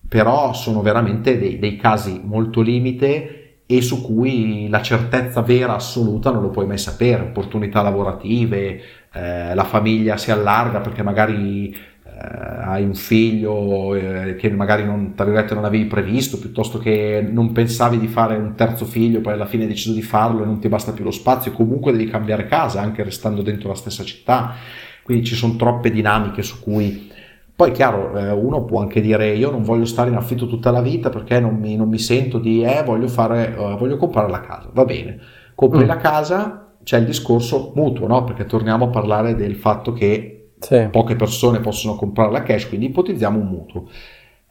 Però 0.08 0.54
sono 0.54 0.82
veramente 0.82 1.38
dei, 1.38 1.58
dei 1.60 1.78
casi 1.78 2.22
molto 2.24 2.62
limite 2.62 3.45
e 3.68 3.82
su 3.82 4.02
cui 4.02 4.68
la 4.70 4.82
certezza 4.82 5.42
vera 5.42 5.76
assoluta 5.76 6.32
non 6.32 6.44
lo 6.44 6.50
puoi 6.50 6.68
mai 6.68 6.78
sapere, 6.78 7.24
opportunità 7.24 7.82
lavorative, 7.82 8.82
eh, 9.12 9.56
la 9.56 9.64
famiglia 9.64 10.18
si 10.18 10.30
allarga 10.30 10.82
perché 10.82 11.02
magari 11.02 11.72
eh, 11.72 12.62
hai 12.64 12.84
un 12.84 12.94
figlio 12.94 13.96
eh, 13.96 14.36
che 14.36 14.52
magari 14.52 14.86
non, 14.86 15.14
non 15.18 15.66
avevi 15.66 15.86
previsto, 15.86 16.38
piuttosto 16.38 16.78
che 16.78 17.28
non 17.28 17.52
pensavi 17.52 17.98
di 17.98 18.08
fare 18.08 18.36
un 18.36 18.54
terzo 18.54 18.86
figlio, 18.86 19.22
poi 19.22 19.34
alla 19.34 19.48
fine 19.48 19.64
hai 19.64 19.70
deciso 19.70 19.94
di 19.94 20.04
farlo 20.04 20.44
e 20.44 20.46
non 20.46 20.60
ti 20.60 20.68
basta 20.68 20.92
più 20.92 21.04
lo 21.04 21.12
spazio, 21.12 21.52
comunque 21.52 21.92
devi 21.92 22.06
cambiare 22.06 22.46
casa 22.46 22.82
anche 22.82 23.04
restando 23.04 23.42
dentro 23.42 23.70
la 23.70 23.76
stessa 23.76 24.04
città, 24.04 24.54
quindi 25.02 25.26
ci 25.26 25.36
sono 25.36 25.56
troppe 25.56 25.90
dinamiche 25.90 26.44
su 26.44 26.60
cui 26.60 27.14
poi 27.56 27.72
chiaro, 27.72 28.18
eh, 28.18 28.32
uno 28.32 28.66
può 28.66 28.82
anche 28.82 29.00
dire 29.00 29.34
io 29.34 29.50
non 29.50 29.64
voglio 29.64 29.86
stare 29.86 30.10
in 30.10 30.18
affitto 30.18 30.46
tutta 30.46 30.72
la 30.72 30.82
vita 30.82 31.10
perché 31.10 31.40
non 31.40 31.56
mi, 31.56 31.78
non 31.78 31.88
mi 31.88 32.00
sento 32.00 32.38
di, 32.38 32.62
eh, 32.64 32.84
voglio, 32.84 33.08
fare, 33.08 33.56
uh, 33.58 33.78
voglio 33.78 33.96
comprare 33.96 34.30
la 34.30 34.42
casa. 34.42 34.70
Va 34.74 34.84
bene, 34.84 35.20
compri 35.56 35.86
mm. 35.86 35.88
la 35.88 35.96
casa, 35.96 36.74
c'è 36.84 36.98
il 36.98 37.06
discorso 37.06 37.72
mutuo, 37.76 38.08
no? 38.08 38.26
Perché 38.26 38.46
torniamo 38.46 38.86
a 38.86 38.90
parlare 38.90 39.36
del 39.36 39.56
fatto 39.56 39.94
che 39.94 40.50
sì. 40.60 40.90
poche 40.92 41.16
persone 41.16 41.62
possono 41.62 41.96
comprare 41.96 42.32
la 42.32 42.44
cash, 42.44 42.68
quindi 42.68 42.88
ipotizziamo 42.88 43.40
un 43.40 43.48
mutuo. 43.48 43.88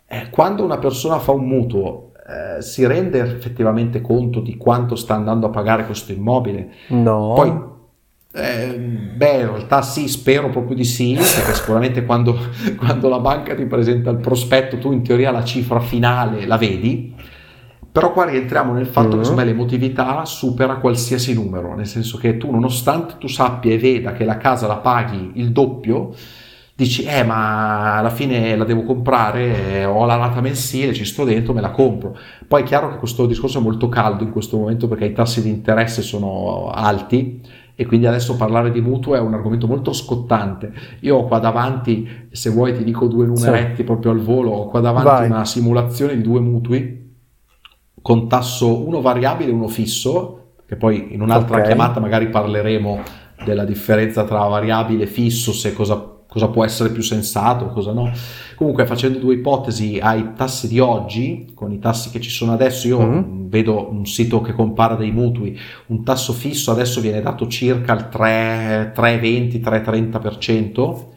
Eh, 0.06 0.30
quando 0.30 0.64
una 0.64 0.78
persona 0.78 1.18
fa 1.18 1.32
un 1.32 1.46
mutuo, 1.46 2.12
eh, 2.26 2.62
si 2.62 2.86
rende 2.86 3.20
effettivamente 3.20 4.00
conto 4.00 4.40
di 4.40 4.56
quanto 4.56 4.96
sta 4.96 5.14
andando 5.14 5.46
a 5.46 5.50
pagare 5.50 5.84
questo 5.84 6.12
immobile? 6.12 6.70
No. 6.88 7.34
Poi 7.34 7.72
Eh, 8.36 8.76
beh, 9.14 9.40
in 9.42 9.46
realtà 9.46 9.80
sì, 9.82 10.08
spero 10.08 10.50
proprio 10.50 10.74
di 10.74 10.82
sì, 10.82 11.14
perché 11.14 11.54
sicuramente 11.54 12.04
quando, 12.04 12.36
quando, 12.76 13.08
la 13.08 13.20
banca 13.20 13.54
ti 13.54 13.64
presenta 13.64 14.10
il 14.10 14.16
prospetto, 14.16 14.76
tu 14.78 14.90
in 14.90 15.04
teoria 15.04 15.30
la 15.30 15.44
cifra 15.44 15.78
finale 15.78 16.44
la 16.44 16.56
vedi, 16.56 17.14
però 17.92 18.10
qua 18.10 18.24
rientriamo 18.24 18.72
nel 18.72 18.86
fatto 18.86 19.10
mm-hmm. 19.10 19.18
che 19.18 19.24
secondo 19.24 19.44
me 19.44 19.52
l'emotività 19.52 20.24
supera 20.24 20.78
qualsiasi 20.78 21.32
numero, 21.32 21.76
nel 21.76 21.86
senso 21.86 22.18
che 22.18 22.36
tu 22.36 22.50
nonostante 22.50 23.14
tu 23.18 23.28
sappia 23.28 23.72
e 23.72 23.78
veda 23.78 24.14
che 24.14 24.24
la 24.24 24.36
casa 24.36 24.66
la 24.66 24.78
paghi 24.78 25.30
il 25.34 25.52
doppio, 25.52 26.12
dici 26.74 27.04
eh 27.04 27.22
ma 27.22 27.98
alla 27.98 28.10
fine 28.10 28.56
la 28.56 28.64
devo 28.64 28.82
comprare, 28.82 29.76
eh, 29.76 29.84
ho 29.84 30.04
la 30.06 30.16
rata 30.16 30.40
mensile, 30.40 30.92
ci 30.92 31.04
sto 31.04 31.22
dentro, 31.22 31.52
me 31.52 31.60
la 31.60 31.70
compro. 31.70 32.18
Poi 32.48 32.62
è 32.62 32.64
chiaro 32.64 32.90
che 32.90 32.96
questo 32.96 33.26
discorso 33.26 33.60
è 33.60 33.62
molto 33.62 33.88
caldo 33.88 34.24
in 34.24 34.32
questo 34.32 34.56
momento 34.56 34.88
perché 34.88 35.04
i 35.04 35.12
tassi 35.12 35.40
di 35.40 35.50
interesse 35.50 36.02
sono 36.02 36.72
alti 36.74 37.62
e 37.74 37.86
quindi 37.86 38.06
adesso 38.06 38.36
parlare 38.36 38.70
di 38.70 38.80
mutuo 38.80 39.14
è 39.14 39.20
un 39.20 39.34
argomento 39.34 39.66
molto 39.66 39.92
scottante. 39.92 40.72
Io 41.00 41.16
ho 41.16 41.24
qua 41.26 41.38
davanti, 41.38 42.28
se 42.30 42.50
vuoi 42.50 42.74
ti 42.74 42.84
dico 42.84 43.06
due 43.06 43.26
numeretti 43.26 43.76
sì. 43.76 43.84
proprio 43.84 44.12
al 44.12 44.20
volo, 44.20 44.50
ho 44.50 44.68
qua 44.68 44.80
davanti 44.80 45.08
Vai. 45.08 45.30
una 45.30 45.44
simulazione 45.44 46.16
di 46.16 46.22
due 46.22 46.40
mutui 46.40 47.02
con 48.00 48.28
tasso 48.28 48.86
uno 48.86 49.00
variabile 49.00 49.50
e 49.50 49.54
uno 49.54 49.68
fisso, 49.68 50.52
che 50.66 50.76
poi 50.76 51.14
in 51.14 51.22
un'altra 51.22 51.56
okay. 51.56 51.68
chiamata 51.68 52.00
magari 52.00 52.28
parleremo 52.28 53.00
della 53.44 53.64
differenza 53.64 54.24
tra 54.24 54.46
variabile 54.46 55.04
e 55.04 55.06
fisso, 55.06 55.52
se 55.52 55.72
cosa 55.72 56.13
cosa 56.28 56.48
può 56.48 56.64
essere 56.64 56.90
più 56.90 57.02
sensato, 57.02 57.68
cosa 57.68 57.92
no. 57.92 58.10
Comunque 58.56 58.86
facendo 58.86 59.18
due 59.18 59.34
ipotesi 59.34 59.98
ai 60.02 60.32
tassi 60.34 60.66
di 60.68 60.80
oggi, 60.80 61.52
con 61.54 61.70
i 61.72 61.78
tassi 61.78 62.10
che 62.10 62.20
ci 62.20 62.30
sono 62.30 62.52
adesso, 62.52 62.88
io 62.88 63.00
mm-hmm. 63.00 63.48
vedo 63.48 63.88
un 63.90 64.04
sito 64.06 64.40
che 64.40 64.52
compara 64.52 64.96
dei 64.96 65.12
mutui, 65.12 65.56
un 65.86 66.02
tasso 66.02 66.32
fisso 66.32 66.72
adesso 66.72 67.00
viene 67.00 67.22
dato 67.22 67.46
circa 67.46 67.94
il 67.94 68.08
3, 68.08 68.92
3,20-3,30%. 68.96 71.12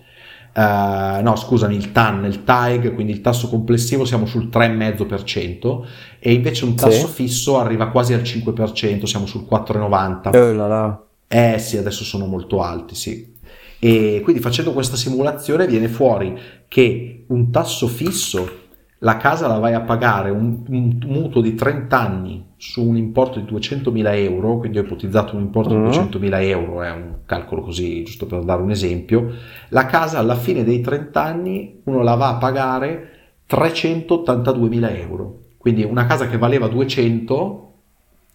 Uh, 0.57 1.21
no, 1.21 1.35
scusami, 1.35 1.75
il 1.75 1.91
TAN, 1.91 2.25
il 2.25 2.43
TAEG, 2.43 2.95
quindi 2.95 3.11
il 3.11 3.21
tasso 3.21 3.47
complessivo 3.47 4.05
siamo 4.05 4.25
sul 4.25 4.47
3,5% 4.47 5.85
e 6.17 6.33
invece 6.33 6.65
un 6.65 6.73
tasso 6.73 7.05
sì. 7.05 7.13
fisso 7.13 7.59
arriva 7.59 7.89
quasi 7.89 8.13
al 8.13 8.21
5%, 8.21 9.03
siamo 9.03 9.27
sul 9.27 9.45
4,90%. 9.47 10.33
Eh, 10.33 10.53
là 10.53 10.67
là. 10.67 10.99
eh 11.27 11.59
sì, 11.59 11.77
adesso 11.77 12.03
sono 12.03 12.25
molto 12.25 12.63
alti, 12.63 12.95
sì. 12.95 13.35
E 13.79 14.21
quindi 14.23 14.41
facendo 14.41 14.73
questa 14.73 14.95
simulazione 14.95 15.67
viene 15.67 15.87
fuori 15.87 16.37
che 16.67 17.25
un 17.27 17.51
tasso 17.51 17.87
fisso, 17.87 18.65
la 18.99 19.17
casa 19.17 19.47
la 19.47 19.59
vai 19.59 19.73
a 19.73 19.81
pagare 19.81 20.31
un, 20.31 20.63
un 20.67 20.97
mutuo 21.05 21.41
di 21.41 21.53
30 21.53 21.99
anni 21.99 22.45
su 22.57 22.83
un 22.83 22.97
importo 22.97 23.39
di 23.39 23.51
200.000 23.51 24.15
euro, 24.15 24.57
quindi 24.57 24.79
ho 24.79 24.81
ipotizzato 24.81 25.35
un 25.35 25.43
importo 25.43 25.75
mm. 25.75 25.89
di 25.89 25.97
200.000 25.97 26.41
euro, 26.43 26.81
è 26.81 26.91
un 26.91 27.17
calcolo 27.25 27.61
così 27.61 28.03
giusto 28.03 28.25
per 28.25 28.43
dare 28.43 28.61
un 28.61 28.71
esempio, 28.71 29.31
la 29.69 29.85
casa 29.85 30.17
alla 30.17 30.35
fine 30.35 30.63
dei 30.63 30.81
30 30.81 31.23
anni 31.23 31.81
uno 31.83 32.01
la 32.01 32.15
va 32.15 32.29
a 32.29 32.35
pagare 32.37 33.11
382.000 33.47 34.97
euro. 34.97 35.39
Quindi 35.57 35.83
una 35.83 36.05
casa 36.05 36.27
che 36.27 36.37
valeva 36.37 36.67
200, 36.67 37.73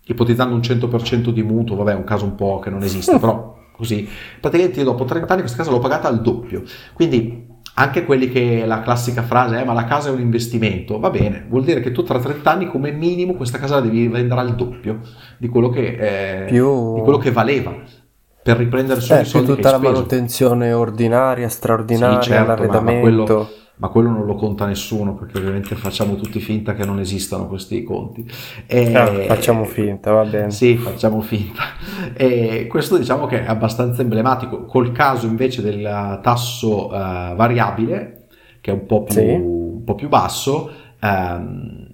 ipotizzando 0.06 0.54
un 0.54 0.60
100% 0.60 1.30
di 1.30 1.42
mutuo, 1.42 1.76
vabbè 1.76 1.92
è 1.92 1.96
un 1.96 2.04
caso 2.04 2.24
un 2.24 2.34
po' 2.36 2.60
che 2.60 2.70
non 2.70 2.82
esiste, 2.82 3.18
però 3.20 3.56
così, 3.82 4.08
praticamente 4.40 4.78
io 4.78 4.84
dopo 4.84 5.04
30 5.04 5.32
anni 5.32 5.42
questa 5.42 5.58
casa 5.58 5.70
l'ho 5.70 5.80
pagata 5.80 6.06
al 6.06 6.22
doppio. 6.22 6.62
Quindi 6.92 7.50
anche 7.74 8.04
quelli 8.04 8.28
che 8.28 8.64
la 8.66 8.80
classica 8.80 9.22
frase 9.22 9.56
è 9.56 9.60
eh, 9.62 9.64
ma 9.64 9.72
la 9.72 9.84
casa 9.84 10.10
è 10.10 10.12
un 10.12 10.20
investimento, 10.20 10.98
va 10.98 11.10
bene, 11.10 11.44
vuol 11.48 11.64
dire 11.64 11.80
che 11.80 11.90
tu 11.90 12.02
tra 12.02 12.18
30 12.18 12.50
anni 12.50 12.66
come 12.68 12.92
minimo 12.92 13.34
questa 13.34 13.58
casa 13.58 13.76
la 13.76 13.80
devi 13.80 14.08
vendere 14.08 14.40
al 14.40 14.54
doppio 14.54 15.00
di 15.38 15.48
quello 15.48 15.70
che, 15.70 16.44
eh, 16.44 16.44
Più... 16.44 16.94
di 16.94 17.00
quello 17.00 17.18
che 17.18 17.32
valeva 17.32 17.74
per 18.42 18.56
riprendere 18.56 19.00
su 19.00 19.12
eh, 19.14 19.20
i 19.20 19.24
soldi 19.24 19.54
tutta 19.54 19.70
la 19.70 19.78
manutenzione 19.78 20.72
ordinaria, 20.72 21.48
straordinaria, 21.48 22.20
sì, 22.20 22.30
certo, 22.30 22.46
l'arredamento. 22.46 23.50
Ma, 23.82 23.88
quello 23.88 24.10
non 24.10 24.26
lo 24.26 24.36
conta 24.36 24.64
nessuno 24.64 25.16
perché 25.16 25.38
ovviamente 25.38 25.74
facciamo 25.74 26.14
tutti 26.14 26.38
finta 26.38 26.72
che 26.72 26.84
non 26.84 27.00
esistano 27.00 27.48
questi 27.48 27.82
conti. 27.82 28.24
E, 28.64 28.94
ah, 28.94 29.06
facciamo 29.26 29.64
finta, 29.64 30.12
va 30.12 30.24
bene. 30.24 30.52
Sì, 30.52 30.76
facciamo 30.76 31.20
finta. 31.20 31.64
E 32.14 32.68
questo 32.68 32.96
diciamo 32.96 33.26
che 33.26 33.44
è 33.44 33.48
abbastanza 33.48 34.02
emblematico. 34.02 34.66
Col 34.66 34.92
caso 34.92 35.26
invece 35.26 35.62
del 35.62 36.20
tasso 36.22 36.86
uh, 36.86 37.34
variabile, 37.34 38.26
che 38.60 38.70
è 38.70 38.74
un 38.74 38.86
po' 38.86 39.02
più, 39.02 39.14
sì. 39.14 39.26
un 39.26 39.82
po 39.82 39.96
più 39.96 40.08
basso, 40.08 40.70
um, 41.00 41.88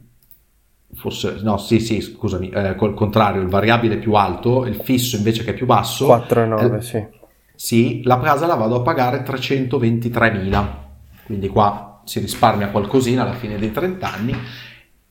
forse 0.92 1.38
no, 1.40 1.56
sì, 1.56 1.80
sì, 1.80 2.02
scusami, 2.02 2.50
eh, 2.50 2.74
col 2.76 2.92
contrario, 2.92 3.40
il 3.40 3.48
variabile 3.48 3.96
più 3.96 4.12
alto, 4.12 4.66
il 4.66 4.74
fisso 4.74 5.16
invece 5.16 5.42
che 5.42 5.52
è 5.52 5.54
più 5.54 5.64
basso. 5.64 6.06
4,9, 6.08 6.74
eh, 6.74 6.80
sì. 6.82 7.06
Sì, 7.54 8.02
la 8.04 8.18
casa 8.20 8.46
la 8.46 8.56
vado 8.56 8.76
a 8.76 8.82
pagare 8.82 9.22
323.000 9.24 10.86
quindi 11.28 11.48
qua 11.48 12.00
si 12.04 12.18
risparmia 12.18 12.70
qualcosina 12.70 13.22
alla 13.22 13.34
fine 13.34 13.56
dei 13.56 13.70
30 13.70 14.12
anni 14.12 14.34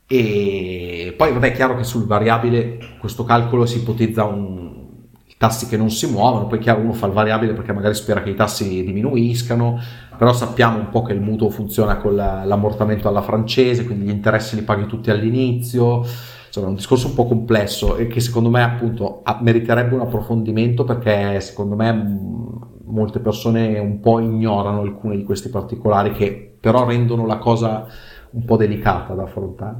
e 0.06 1.14
poi 1.16 1.32
vabbè 1.32 1.48
è 1.48 1.52
chiaro 1.52 1.76
che 1.76 1.84
sul 1.84 2.06
variabile 2.06 2.96
questo 2.98 3.24
calcolo 3.24 3.64
si 3.66 3.78
ipotizza 3.78 4.24
un, 4.24 4.78
tassi 5.38 5.68
che 5.68 5.76
non 5.76 5.88
si 5.88 6.10
muovono, 6.10 6.48
poi 6.48 6.58
chiaro 6.58 6.80
uno 6.80 6.92
fa 6.92 7.06
il 7.06 7.12
variabile 7.12 7.52
perché 7.52 7.72
magari 7.72 7.94
spera 7.94 8.22
che 8.22 8.30
i 8.30 8.34
tassi 8.34 8.84
diminuiscano, 8.84 9.80
però 10.18 10.32
sappiamo 10.32 10.78
un 10.78 10.90
po' 10.90 11.02
che 11.02 11.12
il 11.12 11.20
mutuo 11.20 11.48
funziona 11.48 11.96
con 11.98 12.16
la, 12.16 12.44
l'ammortamento 12.44 13.08
alla 13.08 13.22
francese, 13.22 13.84
quindi 13.84 14.06
gli 14.06 14.10
interessi 14.10 14.56
li 14.56 14.62
paghi 14.62 14.86
tutti 14.86 15.10
all'inizio, 15.10 16.04
insomma 16.46 16.66
è 16.66 16.70
un 16.70 16.74
discorso 16.74 17.06
un 17.06 17.14
po' 17.14 17.26
complesso 17.26 17.96
e 17.96 18.08
che 18.08 18.18
secondo 18.18 18.50
me 18.50 18.62
appunto 18.62 19.22
meriterebbe 19.40 19.94
un 19.94 20.00
approfondimento 20.00 20.82
perché 20.82 21.40
secondo 21.40 21.76
me 21.76 22.76
molte 22.88 23.20
persone 23.20 23.78
un 23.78 24.00
po' 24.00 24.20
ignorano 24.20 24.80
alcuni 24.80 25.16
di 25.16 25.24
questi 25.24 25.48
particolari 25.48 26.12
che 26.12 26.56
però 26.60 26.86
rendono 26.86 27.26
la 27.26 27.38
cosa 27.38 27.86
un 28.30 28.44
po' 28.44 28.56
delicata 28.56 29.14
da 29.14 29.22
affrontare. 29.22 29.76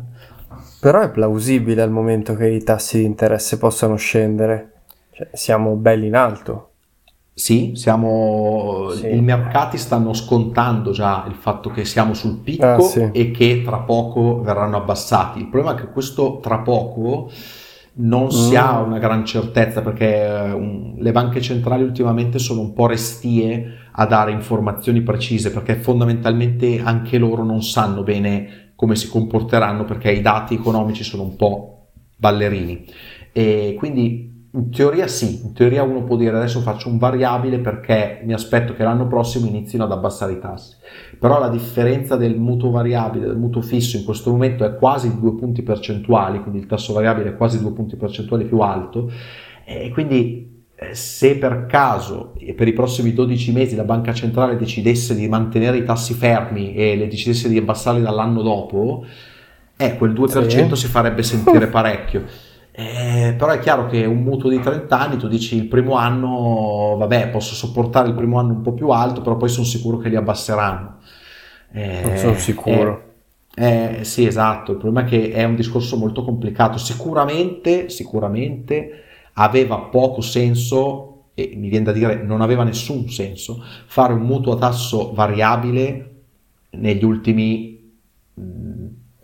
Però 0.80 1.00
è 1.00 1.10
plausibile 1.10 1.82
al 1.82 1.90
momento 1.90 2.34
che 2.34 2.48
i 2.48 2.62
tassi 2.62 2.98
di 2.98 3.04
interesse 3.04 3.58
possano 3.58 3.96
scendere, 3.96 4.82
cioè, 5.12 5.28
siamo 5.32 5.74
belli 5.74 6.06
in 6.06 6.14
alto. 6.14 6.64
Sì, 7.34 7.72
siamo, 7.76 8.90
sì. 8.90 9.14
i 9.14 9.20
mercati 9.20 9.78
stanno 9.78 10.12
scontando 10.12 10.90
già 10.90 11.24
il 11.28 11.34
fatto 11.34 11.70
che 11.70 11.84
siamo 11.84 12.12
sul 12.12 12.38
picco 12.38 12.66
ah, 12.66 12.80
sì. 12.80 13.10
e 13.12 13.30
che 13.30 13.62
tra 13.64 13.78
poco 13.78 14.40
verranno 14.40 14.76
abbassati. 14.76 15.38
Il 15.38 15.48
problema 15.48 15.76
è 15.76 15.80
che 15.80 15.92
questo 15.92 16.40
tra 16.40 16.58
poco 16.58 17.30
non 18.00 18.30
si 18.30 18.54
mm. 18.54 18.56
ha 18.56 18.80
una 18.80 18.98
gran 18.98 19.24
certezza 19.24 19.80
perché 19.80 20.52
um, 20.54 20.94
le 20.98 21.12
banche 21.12 21.40
centrali 21.40 21.82
ultimamente 21.82 22.38
sono 22.38 22.60
un 22.60 22.72
po' 22.72 22.86
restie 22.86 23.86
a 23.92 24.06
dare 24.06 24.30
informazioni 24.30 25.02
precise 25.02 25.50
perché 25.50 25.74
fondamentalmente 25.74 26.80
anche 26.80 27.18
loro 27.18 27.44
non 27.44 27.62
sanno 27.62 28.02
bene 28.02 28.72
come 28.76 28.94
si 28.94 29.08
comporteranno 29.08 29.84
perché 29.84 30.12
i 30.12 30.20
dati 30.20 30.54
economici 30.54 31.02
sono 31.02 31.24
un 31.24 31.34
po' 31.34 31.88
ballerini 32.16 32.84
e 33.32 33.74
quindi 33.76 34.37
in 34.50 34.70
teoria 34.70 35.06
sì, 35.06 35.42
in 35.44 35.52
teoria 35.52 35.82
uno 35.82 36.04
può 36.04 36.16
dire 36.16 36.34
adesso 36.34 36.60
faccio 36.60 36.88
un 36.88 36.96
variabile 36.96 37.58
perché 37.58 38.22
mi 38.24 38.32
aspetto 38.32 38.72
che 38.72 38.82
l'anno 38.82 39.06
prossimo 39.06 39.46
inizino 39.46 39.84
ad 39.84 39.92
abbassare 39.92 40.32
i 40.32 40.38
tassi. 40.38 40.74
Però 41.18 41.38
la 41.38 41.50
differenza 41.50 42.16
del 42.16 42.36
mutuo 42.38 42.70
variabile 42.70 43.26
del 43.26 43.36
mutuo 43.36 43.60
fisso 43.60 43.98
in 43.98 44.04
questo 44.04 44.30
momento 44.30 44.64
è 44.64 44.74
quasi 44.76 45.18
due 45.18 45.34
punti 45.34 45.62
percentuali, 45.62 46.40
quindi 46.40 46.60
il 46.60 46.66
tasso 46.66 46.94
variabile 46.94 47.30
è 47.30 47.36
quasi 47.36 47.60
due 47.60 47.72
punti 47.72 47.96
percentuali 47.96 48.44
più 48.44 48.60
alto 48.60 49.10
e 49.64 49.90
quindi 49.90 50.64
eh, 50.74 50.94
se 50.94 51.36
per 51.36 51.66
caso 51.66 52.32
e 52.38 52.54
per 52.54 52.68
i 52.68 52.72
prossimi 52.72 53.12
12 53.12 53.52
mesi 53.52 53.76
la 53.76 53.84
banca 53.84 54.14
centrale 54.14 54.56
decidesse 54.56 55.14
di 55.14 55.28
mantenere 55.28 55.76
i 55.76 55.84
tassi 55.84 56.14
fermi 56.14 56.74
e 56.74 56.96
le 56.96 57.06
decidesse 57.06 57.50
di 57.50 57.58
abbassarli 57.58 58.00
dall'anno 58.00 58.40
dopo, 58.40 59.04
eh, 59.76 59.96
quel 59.98 60.12
2% 60.12 60.68
sì. 60.68 60.76
si 60.76 60.86
farebbe 60.86 61.22
sentire 61.22 61.66
parecchio. 61.68 62.46
Eh, 62.80 63.34
però 63.36 63.50
è 63.50 63.58
chiaro 63.58 63.86
che 63.86 64.04
un 64.04 64.22
mutuo 64.22 64.48
di 64.48 64.60
30 64.60 65.00
anni, 65.00 65.16
tu 65.16 65.26
dici 65.26 65.56
il 65.56 65.66
primo 65.66 65.96
anno, 65.96 66.94
vabbè, 66.96 67.26
posso 67.30 67.56
sopportare 67.56 68.06
il 68.06 68.14
primo 68.14 68.38
anno 68.38 68.52
un 68.52 68.62
po' 68.62 68.72
più 68.72 68.90
alto, 68.90 69.20
però 69.20 69.36
poi 69.36 69.48
sono 69.48 69.66
sicuro 69.66 69.96
che 69.98 70.08
li 70.08 70.14
abbasseranno. 70.14 70.98
Eh, 71.72 72.02
non 72.04 72.16
sono 72.16 72.34
sicuro. 72.34 73.14
Eh, 73.56 73.98
eh, 73.98 74.04
sì, 74.04 74.26
esatto, 74.26 74.70
il 74.70 74.78
problema 74.78 75.04
è 75.04 75.10
che 75.10 75.32
è 75.32 75.42
un 75.42 75.56
discorso 75.56 75.96
molto 75.96 76.22
complicato. 76.22 76.78
Sicuramente, 76.78 77.88
sicuramente 77.88 79.02
aveva 79.32 79.78
poco 79.78 80.20
senso, 80.20 81.30
e 81.34 81.54
mi 81.56 81.68
viene 81.68 81.86
da 81.86 81.92
dire 81.92 82.22
non 82.22 82.42
aveva 82.42 82.62
nessun 82.62 83.08
senso, 83.08 83.60
fare 83.86 84.12
un 84.12 84.20
mutuo 84.20 84.52
a 84.52 84.56
tasso 84.56 85.12
variabile 85.14 86.10
negli 86.70 87.04
ultimi 87.04 87.96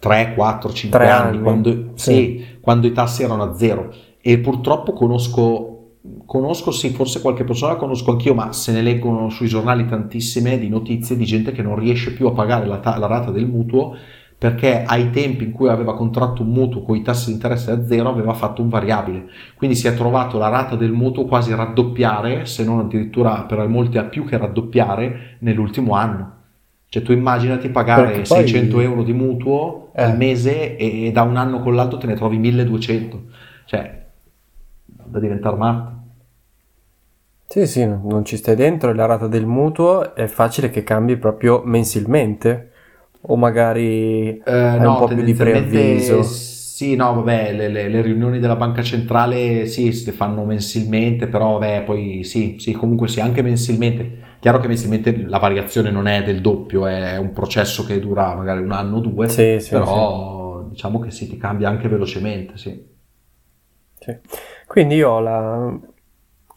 3, 0.01 0.35
4, 0.35 0.73
5 0.73 1.09
anni, 1.09 1.29
anni, 1.29 1.43
quando, 1.43 1.91
sì. 1.95 2.13
Sì, 2.13 2.54
quando 2.65 2.87
i 2.87 2.93
tassi 2.93 3.23
erano 3.23 3.43
a 3.43 3.55
zero. 3.55 3.95
E 4.23 4.39
purtroppo 4.39 4.95
conosco, 4.95 5.99
conosco, 6.25 6.71
sì, 6.71 6.89
forse 6.89 7.21
qualche 7.21 7.45
persona 7.45 7.73
la 7.73 7.79
conosco 7.79 8.13
anch'io, 8.13 8.33
ma 8.33 8.55
se 8.55 8.73
ne 8.73 8.81
leggono 8.81 9.29
sui 9.29 9.49
giornali 9.49 9.85
tantissime 9.87 10.59
di 10.59 10.71
notizie 10.71 11.15
di 11.15 11.27
gente 11.27 11.53
che 11.53 11.61
non 11.61 11.79
riesce 11.79 12.15
più 12.15 12.27
a 12.27 12.33
pagare 12.33 12.65
la, 12.65 12.81
la 12.83 13.07
rata 13.07 13.31
del 13.31 13.47
mutuo 13.47 13.95
perché 14.37 14.83
ai 14.83 15.11
tempi 15.11 15.45
in 15.45 15.53
cui 15.53 15.69
aveva 15.69 15.95
contratto 15.95 16.43
un 16.43 16.49
mutuo 16.49 16.83
con 16.83 16.97
i 16.97 17.03
tassi 17.03 17.27
di 17.27 17.35
interesse 17.35 17.71
a 17.71 17.85
zero 17.87 18.09
aveva 18.09 18.35
fatto 18.35 18.63
un 18.63 18.69
variabile, 18.69 19.27
quindi 19.57 19.77
si 19.77 19.87
è 19.87 19.95
trovato 19.95 20.39
la 20.39 20.49
rata 20.49 20.75
del 20.75 20.93
mutuo 20.93 21.25
quasi 21.25 21.55
raddoppiare, 21.55 22.45
se 22.45 22.65
non 22.65 22.81
addirittura 22.81 23.45
per 23.45 23.67
molti 23.69 23.97
a 23.97 24.05
più 24.05 24.25
che 24.25 24.37
raddoppiare 24.37 25.37
nell'ultimo 25.39 25.95
anno. 25.95 26.44
Cioè 26.95 27.03
tu 27.03 27.11
immaginati 27.11 27.71
pagare 27.71 28.13
poi... 28.13 28.25
600 28.25 28.79
euro 28.79 29.03
di 29.03 29.13
mutuo 29.13 29.91
eh. 29.97 30.05
al 30.05 30.17
mese 30.17 30.77
e, 30.77 31.07
e, 31.07 31.11
da 31.11 31.23
un 31.23 31.37
anno 31.37 31.59
con 31.59 31.75
l'altro 31.75 31.99
te 31.99 32.07
ne 32.07 32.15
trovi 32.15 32.37
1200, 32.37 33.23
cioè 33.65 34.05
da 34.85 35.19
diventare 35.19 35.57
matti. 35.57 35.93
Sì, 37.49 37.67
sì, 37.67 37.85
non 37.85 38.25
ci 38.25 38.37
stai 38.37 38.55
dentro 38.55 38.91
e 38.91 38.95
la 38.95 39.07
rata 39.07 39.27
del 39.27 39.45
mutuo 39.45 40.15
è 40.15 40.29
facile 40.29 40.71
che 40.71 40.85
cambi 40.85 41.17
proprio 41.17 41.63
mensilmente 41.65 42.71
o 43.23 43.35
magari 43.35 44.39
eh, 44.39 44.77
no, 44.79 44.93
un 44.93 44.99
po' 44.99 45.09
più 45.09 45.25
di 45.25 45.35
preavviso? 45.35 46.23
Sì, 46.75 46.97
no, 46.97 47.15
vabbè, 47.15 47.53
le, 47.53 47.69
le, 47.69 47.87
le, 47.87 48.03
riunioni 48.03 48.41
della 48.41 48.57
banca 48.57 48.83
centrale 48.83 49.65
sì, 49.67 49.93
si 49.93 50.11
fanno 50.11 50.45
mensilmente, 50.45 51.29
però 51.29 51.57
vabbè, 51.57 51.85
poi 51.85 52.25
sì, 52.25 52.57
sì, 52.59 52.73
comunque 52.73 53.07
sì, 53.07 53.21
anche 53.21 53.43
mensilmente. 53.43 54.39
Chiaro 54.41 54.59
che 54.59 54.67
mensilmente 54.67 55.17
la 55.25 55.39
variazione 55.39 55.93
non 55.93 56.09
è 56.09 56.25
del 56.25 56.41
doppio, 56.41 56.89
è 56.89 57.17
un 57.17 57.33
processo 57.33 57.85
che 57.85 58.01
dura 58.01 58.35
magari 58.35 58.61
un 58.61 58.73
anno 58.73 58.97
o 58.97 59.01
due, 59.01 59.29
sì, 59.29 59.61
sì, 59.61 59.71
però 59.71 60.63
sì. 60.65 60.71
diciamo 60.71 60.99
che 60.99 61.13
sì, 61.13 61.29
ti 61.29 61.37
cambia 61.37 61.69
anche 61.69 61.87
velocemente, 61.87 62.57
sì. 62.57 62.85
Quindi 64.67 64.97
io 64.97 65.11
ho 65.11 65.21
la, 65.21 65.79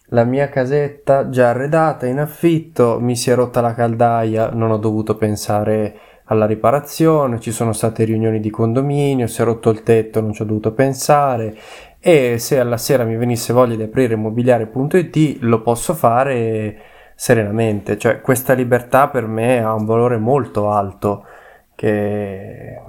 la 0.05 0.23
mia 0.23 0.49
casetta 0.49 1.29
già 1.29 1.49
arredata 1.49 2.07
in 2.07 2.17
affitto, 2.17 2.99
mi 2.99 3.15
si 3.15 3.29
è 3.29 3.35
rotta 3.35 3.61
la 3.61 3.75
caldaia, 3.75 4.49
non 4.49 4.71
ho 4.71 4.77
dovuto 4.77 5.15
pensare 5.15 5.99
alla 6.27 6.45
riparazione, 6.45 7.39
ci 7.39 7.51
sono 7.51 7.73
state 7.73 8.03
riunioni 8.03 8.39
di 8.39 8.49
condominio, 8.49 9.27
si 9.27 9.41
è 9.41 9.45
rotto 9.45 9.69
il 9.69 9.83
tetto, 9.83 10.21
non 10.21 10.33
ci 10.33 10.41
ho 10.41 10.45
dovuto 10.45 10.73
pensare. 10.73 11.55
E 11.99 12.37
se 12.37 12.59
alla 12.59 12.77
sera 12.77 13.03
mi 13.03 13.15
venisse 13.15 13.53
voglia 13.53 13.75
di 13.75 13.83
aprire 13.83 14.13
immobiliare.it 14.13 15.37
lo 15.41 15.61
posso 15.61 15.93
fare 15.93 16.77
serenamente, 17.15 17.97
cioè 17.97 18.21
questa 18.21 18.53
libertà 18.53 19.07
per 19.07 19.25
me 19.25 19.63
ha 19.63 19.73
un 19.73 19.85
valore 19.85 20.17
molto 20.17 20.69
alto 20.69 21.25
che 21.73 22.79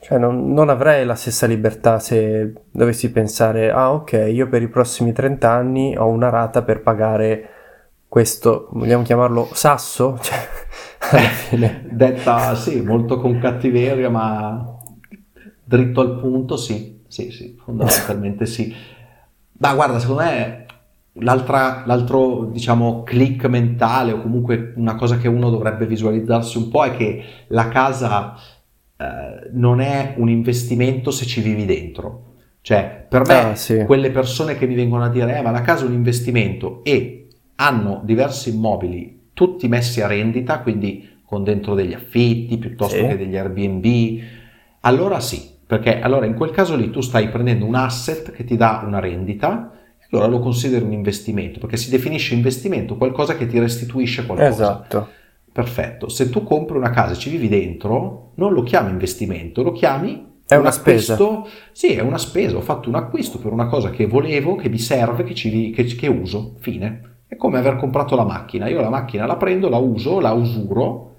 cioè 0.00 0.18
non, 0.18 0.52
non, 0.52 0.68
avrei 0.68 1.04
la 1.04 1.14
stessa 1.14 1.46
libertà 1.46 1.98
se 1.98 2.52
dovessi 2.70 3.10
pensare 3.12 3.70
ah 3.70 3.92
ok 3.92 4.28
io 4.30 4.48
per 4.48 4.62
i 4.62 4.68
prossimi 4.68 5.12
30 5.12 5.50
anni 5.50 5.96
ho 5.96 6.06
una 6.06 6.30
rata 6.30 6.62
per 6.62 6.80
pagare 6.80 7.48
questo 8.08 8.68
vogliamo 8.72 9.02
chiamarlo 9.02 9.48
sasso? 9.52 10.18
Cioè, 10.20 10.36
Detta 11.90 12.54
sì, 12.54 12.80
molto 12.80 13.18
con 13.18 13.38
cattiveria, 13.38 14.10
ma 14.10 14.76
dritto 15.64 16.00
al 16.00 16.18
punto, 16.18 16.56
sì, 16.56 17.00
sì, 17.06 17.30
sì, 17.30 17.56
fondamentalmente 17.62 18.46
sì. 18.46 18.74
Ma 19.60 19.74
guarda, 19.74 19.98
secondo 19.98 20.22
me 20.22 20.66
l'altro, 21.20 22.44
diciamo, 22.52 23.02
click 23.02 23.46
mentale 23.46 24.12
o 24.12 24.20
comunque 24.20 24.72
una 24.76 24.94
cosa 24.94 25.16
che 25.18 25.28
uno 25.28 25.50
dovrebbe 25.50 25.86
visualizzarsi 25.86 26.58
un 26.58 26.68
po' 26.68 26.84
è 26.84 26.96
che 26.96 27.24
la 27.48 27.68
casa 27.68 28.34
eh, 28.96 29.50
non 29.52 29.80
è 29.80 30.14
un 30.16 30.28
investimento 30.28 31.10
se 31.10 31.26
ci 31.26 31.40
vivi 31.40 31.64
dentro. 31.64 32.24
Cioè, 32.60 33.06
per 33.08 33.26
me, 33.26 33.50
ah, 33.50 33.54
sì. 33.54 33.84
quelle 33.84 34.10
persone 34.10 34.56
che 34.56 34.66
mi 34.66 34.74
vengono 34.74 35.04
a 35.04 35.08
dire, 35.08 35.38
eh, 35.38 35.42
ma 35.42 35.50
la 35.50 35.62
casa 35.62 35.84
è 35.84 35.88
un 35.88 35.94
investimento 35.94 36.84
e 36.84 37.28
hanno 37.56 38.02
diversi 38.04 38.50
immobili 38.50 39.17
tutti 39.38 39.68
messi 39.68 40.00
a 40.00 40.08
rendita, 40.08 40.58
quindi 40.58 41.20
con 41.24 41.44
dentro 41.44 41.76
degli 41.76 41.92
affitti 41.92 42.58
piuttosto 42.58 42.96
sì. 42.96 43.06
che 43.06 43.16
degli 43.16 43.36
Airbnb, 43.36 44.20
allora 44.80 45.20
sì, 45.20 45.48
perché 45.64 46.00
allora 46.00 46.26
in 46.26 46.34
quel 46.34 46.50
caso 46.50 46.74
lì 46.74 46.90
tu 46.90 47.00
stai 47.00 47.28
prendendo 47.28 47.64
un 47.64 47.76
asset 47.76 48.32
che 48.32 48.42
ti 48.42 48.56
dà 48.56 48.82
una 48.84 48.98
rendita, 48.98 49.70
allora 50.10 50.26
lo 50.26 50.40
consideri 50.40 50.84
un 50.84 50.92
investimento, 50.92 51.60
perché 51.60 51.76
si 51.76 51.88
definisce 51.88 52.34
investimento 52.34 52.96
qualcosa 52.96 53.36
che 53.36 53.46
ti 53.46 53.60
restituisce 53.60 54.26
qualcosa. 54.26 54.48
Esatto. 54.48 55.08
Perfetto. 55.52 56.08
Se 56.08 56.30
tu 56.30 56.42
compri 56.42 56.76
una 56.76 56.90
casa 56.90 57.12
e 57.12 57.16
ci 57.16 57.30
vivi 57.30 57.46
dentro, 57.46 58.32
non 58.34 58.52
lo 58.52 58.64
chiami 58.64 58.90
investimento, 58.90 59.62
lo 59.62 59.70
chiami 59.70 60.26
è 60.48 60.56
una 60.56 60.72
spesa. 60.72 61.16
Sì, 61.70 61.92
è 61.92 62.00
una 62.00 62.18
spesa. 62.18 62.56
Ho 62.56 62.62
fatto 62.62 62.88
un 62.88 62.96
acquisto 62.96 63.38
per 63.38 63.52
una 63.52 63.66
cosa 63.66 63.90
che 63.90 64.06
volevo, 64.06 64.56
che 64.56 64.68
mi 64.68 64.78
serve, 64.78 65.22
che, 65.22 65.34
ci, 65.34 65.70
che, 65.70 65.84
che 65.84 66.08
uso. 66.08 66.56
Fine. 66.58 67.07
È 67.28 67.36
come 67.36 67.58
aver 67.58 67.76
comprato 67.76 68.16
la 68.16 68.24
macchina. 68.24 68.68
Io 68.68 68.80
la 68.80 68.88
macchina 68.88 69.26
la 69.26 69.36
prendo, 69.36 69.68
la 69.68 69.76
uso, 69.76 70.18
la 70.18 70.32
usuro, 70.32 71.16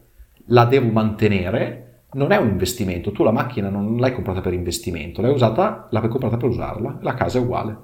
la 0.47 0.65
devo 0.65 0.89
mantenere. 0.91 2.05
Non 2.13 2.31
è 2.31 2.37
un 2.37 2.47
investimento. 2.49 3.11
Tu 3.11 3.23
la 3.23 3.31
macchina 3.31 3.69
non 3.69 3.97
l'hai 3.97 4.13
comprata 4.13 4.41
per 4.41 4.53
investimento, 4.53 5.21
l'hai 5.21 5.31
usata, 5.31 5.87
l'hai 5.91 6.07
comprata 6.07 6.37
per 6.37 6.49
usarla. 6.49 6.97
La 7.01 7.13
casa 7.13 7.37
è 7.37 7.41
uguale. 7.41 7.77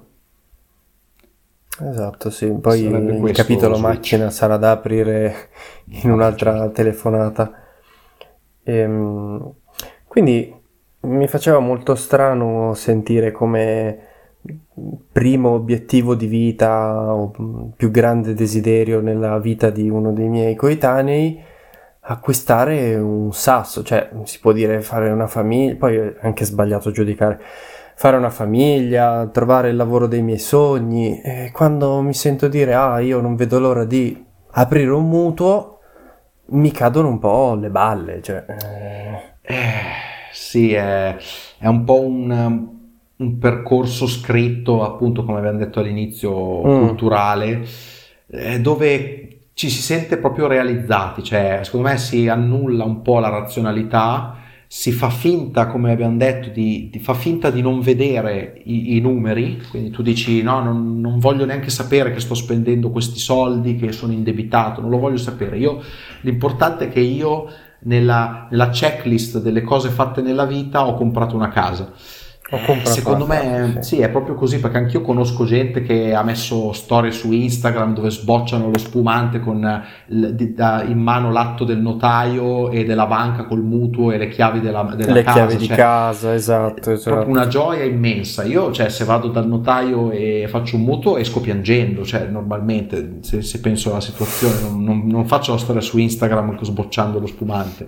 Esatto, 1.80 2.30
sì. 2.30 2.50
Poi 2.52 2.80
il 2.80 3.30
capitolo 3.32 3.78
macchina 3.78 4.30
sarà 4.30 4.56
da 4.56 4.72
aprire 4.72 5.50
in 6.02 6.10
un'altra 6.10 6.68
telefonata. 6.70 7.52
Ehm, 8.64 9.52
quindi 10.08 10.52
mi 11.02 11.28
faceva 11.28 11.60
molto 11.60 11.94
strano 11.94 12.74
sentire 12.74 13.30
come 13.30 14.05
primo 15.12 15.50
obiettivo 15.50 16.14
di 16.14 16.26
vita 16.26 17.14
o 17.14 17.72
più 17.76 17.90
grande 17.90 18.34
desiderio 18.34 19.00
nella 19.00 19.38
vita 19.38 19.70
di 19.70 19.88
uno 19.88 20.12
dei 20.12 20.28
miei 20.28 20.54
coetanei 20.54 21.42
acquistare 22.08 22.94
un 22.94 23.32
sasso, 23.32 23.82
cioè 23.82 24.10
si 24.24 24.38
può 24.38 24.52
dire 24.52 24.80
fare 24.80 25.10
una 25.10 25.26
famiglia, 25.26 25.74
poi 25.76 25.96
è 25.96 26.16
anche 26.20 26.44
sbagliato 26.44 26.90
giudicare, 26.92 27.40
fare 27.96 28.16
una 28.16 28.30
famiglia, 28.30 29.26
trovare 29.32 29.70
il 29.70 29.76
lavoro 29.76 30.06
dei 30.06 30.22
miei 30.22 30.38
sogni 30.38 31.20
e 31.20 31.50
quando 31.52 32.00
mi 32.02 32.14
sento 32.14 32.46
dire 32.46 32.74
ah 32.74 33.00
io 33.00 33.20
non 33.20 33.34
vedo 33.34 33.58
l'ora 33.58 33.84
di 33.84 34.24
aprire 34.52 34.90
un 34.90 35.08
mutuo 35.08 35.80
mi 36.48 36.70
cadono 36.70 37.08
un 37.08 37.18
po' 37.18 37.56
le 37.60 37.70
balle, 37.70 38.22
cioè... 38.22 38.44
Eh, 39.42 39.64
sì, 40.32 40.72
è, 40.72 41.16
è 41.58 41.66
un 41.66 41.82
po' 41.82 42.00
un 42.00 42.75
un 43.18 43.38
percorso 43.38 44.06
scritto, 44.06 44.82
appunto 44.82 45.24
come 45.24 45.38
abbiamo 45.38 45.58
detto 45.58 45.80
all'inizio, 45.80 46.66
mm. 46.66 46.86
culturale, 46.86 47.66
eh, 48.28 48.60
dove 48.60 49.38
ci 49.54 49.70
si 49.70 49.80
sente 49.80 50.18
proprio 50.18 50.46
realizzati, 50.46 51.22
cioè 51.22 51.60
secondo 51.62 51.88
me 51.88 51.96
si 51.96 52.28
annulla 52.28 52.84
un 52.84 53.00
po' 53.00 53.18
la 53.20 53.30
razionalità, 53.30 54.36
si 54.66 54.92
fa 54.92 55.08
finta, 55.08 55.68
come 55.68 55.92
abbiamo 55.92 56.18
detto, 56.18 56.50
di, 56.50 56.90
di 56.92 56.98
fa 56.98 57.14
finta 57.14 57.50
di 57.50 57.62
non 57.62 57.80
vedere 57.80 58.60
i, 58.64 58.96
i 58.96 59.00
numeri, 59.00 59.62
quindi 59.70 59.90
tu 59.90 60.02
dici 60.02 60.42
no, 60.42 60.62
non, 60.62 61.00
non, 61.00 61.18
voglio 61.18 61.46
neanche 61.46 61.70
sapere 61.70 62.12
che 62.12 62.20
sto 62.20 62.34
spendendo 62.34 62.90
questi 62.90 63.18
soldi, 63.18 63.76
che 63.76 63.92
sono 63.92 64.12
indebitato, 64.12 64.82
non 64.82 64.90
lo 64.90 64.98
voglio 64.98 65.16
sapere. 65.16 65.56
Io, 65.56 65.80
l'importante 66.20 66.86
è 66.86 66.88
che 66.90 67.00
io 67.00 67.48
nella, 67.84 68.48
nella 68.50 68.68
checklist 68.68 69.40
delle 69.40 69.62
cose 69.62 69.88
fatte 69.88 70.20
nella 70.20 70.44
vita 70.44 70.86
ho 70.86 70.94
comprato 70.94 71.34
una 71.34 71.48
casa 71.48 71.94
Secondo 72.84 73.26
me 73.26 73.78
sì. 73.80 73.98
è 73.98 74.08
proprio 74.08 74.36
così 74.36 74.60
perché 74.60 74.78
anch'io 74.78 75.00
conosco 75.00 75.44
gente 75.44 75.82
che 75.82 76.14
ha 76.14 76.22
messo 76.22 76.72
storie 76.72 77.10
su 77.10 77.32
Instagram 77.32 77.92
dove 77.92 78.08
sbocciano 78.08 78.70
lo 78.70 78.78
spumante 78.78 79.40
con 79.40 79.82
in 80.06 80.98
mano 80.98 81.32
l'atto 81.32 81.64
del 81.64 81.78
notaio 81.78 82.70
e 82.70 82.84
della 82.84 83.06
banca 83.06 83.46
col 83.46 83.62
mutuo 83.62 84.12
e 84.12 84.18
le 84.18 84.28
chiavi 84.28 84.60
della, 84.60 84.84
della 84.96 85.12
le 85.12 85.22
casa. 85.24 85.34
chiavi 85.34 85.52
cioè, 85.52 85.60
di 85.60 85.66
casa, 85.66 86.34
esatto, 86.34 86.92
esatto. 86.92 87.16
Proprio 87.16 87.34
una 87.34 87.48
gioia 87.48 87.82
immensa. 87.82 88.44
Io, 88.44 88.70
cioè, 88.70 88.90
se 88.90 89.04
vado 89.04 89.26
dal 89.26 89.48
notaio 89.48 90.12
e 90.12 90.46
faccio 90.48 90.76
un 90.76 90.82
mutuo 90.82 91.16
esco 91.16 91.40
piangendo, 91.40 92.04
cioè, 92.04 92.26
normalmente, 92.26 93.18
se, 93.22 93.42
se 93.42 93.58
penso 93.58 93.90
alla 93.90 94.00
situazione, 94.00 94.60
non, 94.60 94.84
non, 94.84 95.02
non 95.06 95.26
faccio 95.26 95.50
la 95.50 95.58
storia 95.58 95.80
su 95.80 95.98
Instagram 95.98 96.62
sbocciando 96.62 97.18
lo 97.18 97.26
spumante. 97.26 97.86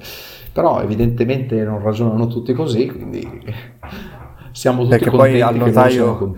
Però 0.53 0.81
evidentemente 0.81 1.62
non 1.62 1.81
ragionano 1.81 2.27
tutti 2.27 2.53
così, 2.53 2.87
quindi 2.88 3.25
siamo 4.53 4.83
tutti 4.83 4.91
Perché 4.91 5.11
poi 5.11 5.41
al 5.41 5.57
notaio 5.57 6.35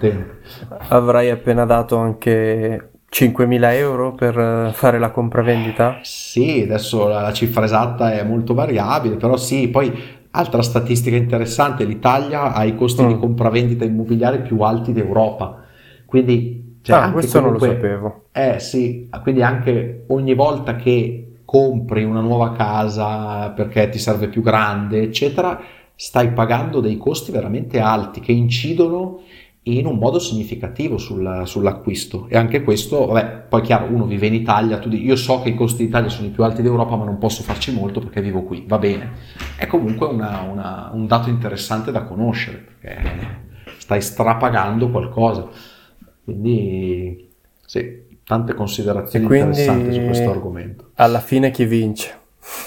avrai 0.89 1.31
appena 1.31 1.65
dato 1.65 1.97
anche 1.97 2.91
5.000 3.11 3.73
euro 3.75 4.13
per 4.13 4.71
fare 4.73 4.99
la 4.99 5.11
compravendita? 5.11 5.99
Sì, 6.03 6.63
adesso 6.63 7.09
la 7.09 7.33
cifra 7.33 7.65
esatta 7.65 8.13
è 8.13 8.23
molto 8.23 8.55
variabile, 8.55 9.17
però 9.17 9.37
sì, 9.37 9.69
poi 9.69 9.93
altra 10.31 10.63
statistica 10.63 11.17
interessante, 11.17 11.85
l'Italia 11.85 12.53
ha 12.53 12.65
i 12.65 12.77
costi 12.77 13.03
mm. 13.03 13.09
di 13.09 13.19
compravendita 13.19 13.85
immobiliare 13.85 14.39
più 14.39 14.61
alti 14.61 14.93
d'Europa, 14.93 15.65
quindi 16.07 16.79
cioè, 16.83 16.97
ah, 16.97 17.11
questo 17.11 17.41
comunque, 17.41 17.67
non 17.67 17.77
lo 17.77 17.81
sapevo. 17.81 18.25
Eh 18.33 18.59
sì, 18.61 19.09
quindi 19.23 19.43
anche 19.43 20.05
ogni 20.09 20.35
volta 20.35 20.77
che 20.77 21.27
compri 21.45 22.05
una 22.05 22.21
nuova 22.21 22.53
casa 22.53 23.51
perché 23.51 23.89
ti 23.89 23.99
serve 23.99 24.29
più 24.29 24.41
grande, 24.41 25.03
eccetera, 25.03 25.61
stai 26.03 26.33
pagando 26.33 26.81
dei 26.81 26.97
costi 26.97 27.31
veramente 27.31 27.79
alti 27.79 28.21
che 28.21 28.33
incidono 28.33 29.21
in 29.65 29.85
un 29.85 29.99
modo 29.99 30.19
significativo 30.19 30.97
sul, 30.97 31.43
sull'acquisto 31.45 32.27
e 32.31 32.39
anche 32.39 32.63
questo, 32.63 33.05
vabbè, 33.05 33.45
poi 33.51 33.61
chiaro, 33.61 33.85
uno 33.93 34.07
vive 34.07 34.27
in 34.27 34.33
Italia, 34.33 34.79
tu 34.79 34.89
dici, 34.89 35.05
io 35.05 35.17
so 35.17 35.43
che 35.43 35.51
i 35.51 35.55
costi 35.55 35.85
d'Italia 35.85 36.09
sono 36.09 36.29
i 36.29 36.31
più 36.31 36.43
alti 36.43 36.63
d'Europa 36.63 36.97
ma 36.97 37.05
non 37.05 37.19
posso 37.19 37.43
farci 37.43 37.71
molto 37.75 38.01
perché 38.01 38.23
vivo 38.23 38.45
qui, 38.45 38.65
va 38.67 38.79
bene, 38.79 39.11
è 39.59 39.67
comunque 39.67 40.07
una, 40.07 40.41
una, 40.41 40.91
un 40.95 41.07
dato 41.07 41.29
interessante 41.29 41.93
da 41.93 42.05
conoscere 42.05 42.67
perché 42.81 43.49
stai 43.77 44.01
strapagando 44.01 44.89
qualcosa, 44.89 45.49
quindi 46.25 47.29
sì, 47.67 48.05
tante 48.25 48.55
considerazioni 48.55 49.27
interessanti 49.27 49.93
su 49.93 50.01
questo 50.07 50.31
argomento. 50.31 50.93
Alla 50.95 51.21
fine 51.21 51.51
chi 51.51 51.67
vince? 51.67 52.19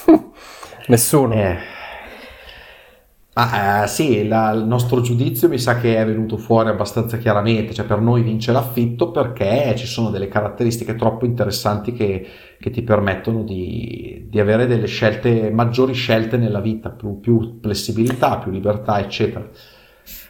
Nessuno. 0.85 1.33
Eh. 1.33 1.72
Ah, 3.35 3.83
eh, 3.83 3.87
sì, 3.87 4.27
la, 4.27 4.51
il 4.51 4.63
nostro 4.63 5.01
giudizio 5.01 5.49
mi 5.49 5.57
sa 5.57 5.77
che 5.77 5.97
è 5.97 6.05
venuto 6.05 6.37
fuori 6.37 6.69
abbastanza 6.69 7.17
chiaramente, 7.17 7.73
cioè 7.73 7.85
per 7.85 7.99
noi 7.99 8.21
vince 8.21 8.51
l'affitto 8.51 9.09
perché 9.09 9.73
ci 9.75 9.87
sono 9.87 10.11
delle 10.11 10.27
caratteristiche 10.27 10.93
troppo 10.93 11.25
interessanti 11.25 11.93
che, 11.93 12.27
che 12.59 12.69
ti 12.69 12.83
permettono 12.83 13.41
di, 13.41 14.27
di, 14.29 14.39
avere 14.39 14.67
delle 14.67 14.85
scelte, 14.85 15.49
maggiori 15.49 15.93
scelte 15.93 16.37
nella 16.37 16.59
vita, 16.59 16.89
più, 16.89 17.19
più 17.19 17.59
flessibilità, 17.59 18.37
più 18.37 18.51
libertà, 18.51 18.99
eccetera. 18.99 19.49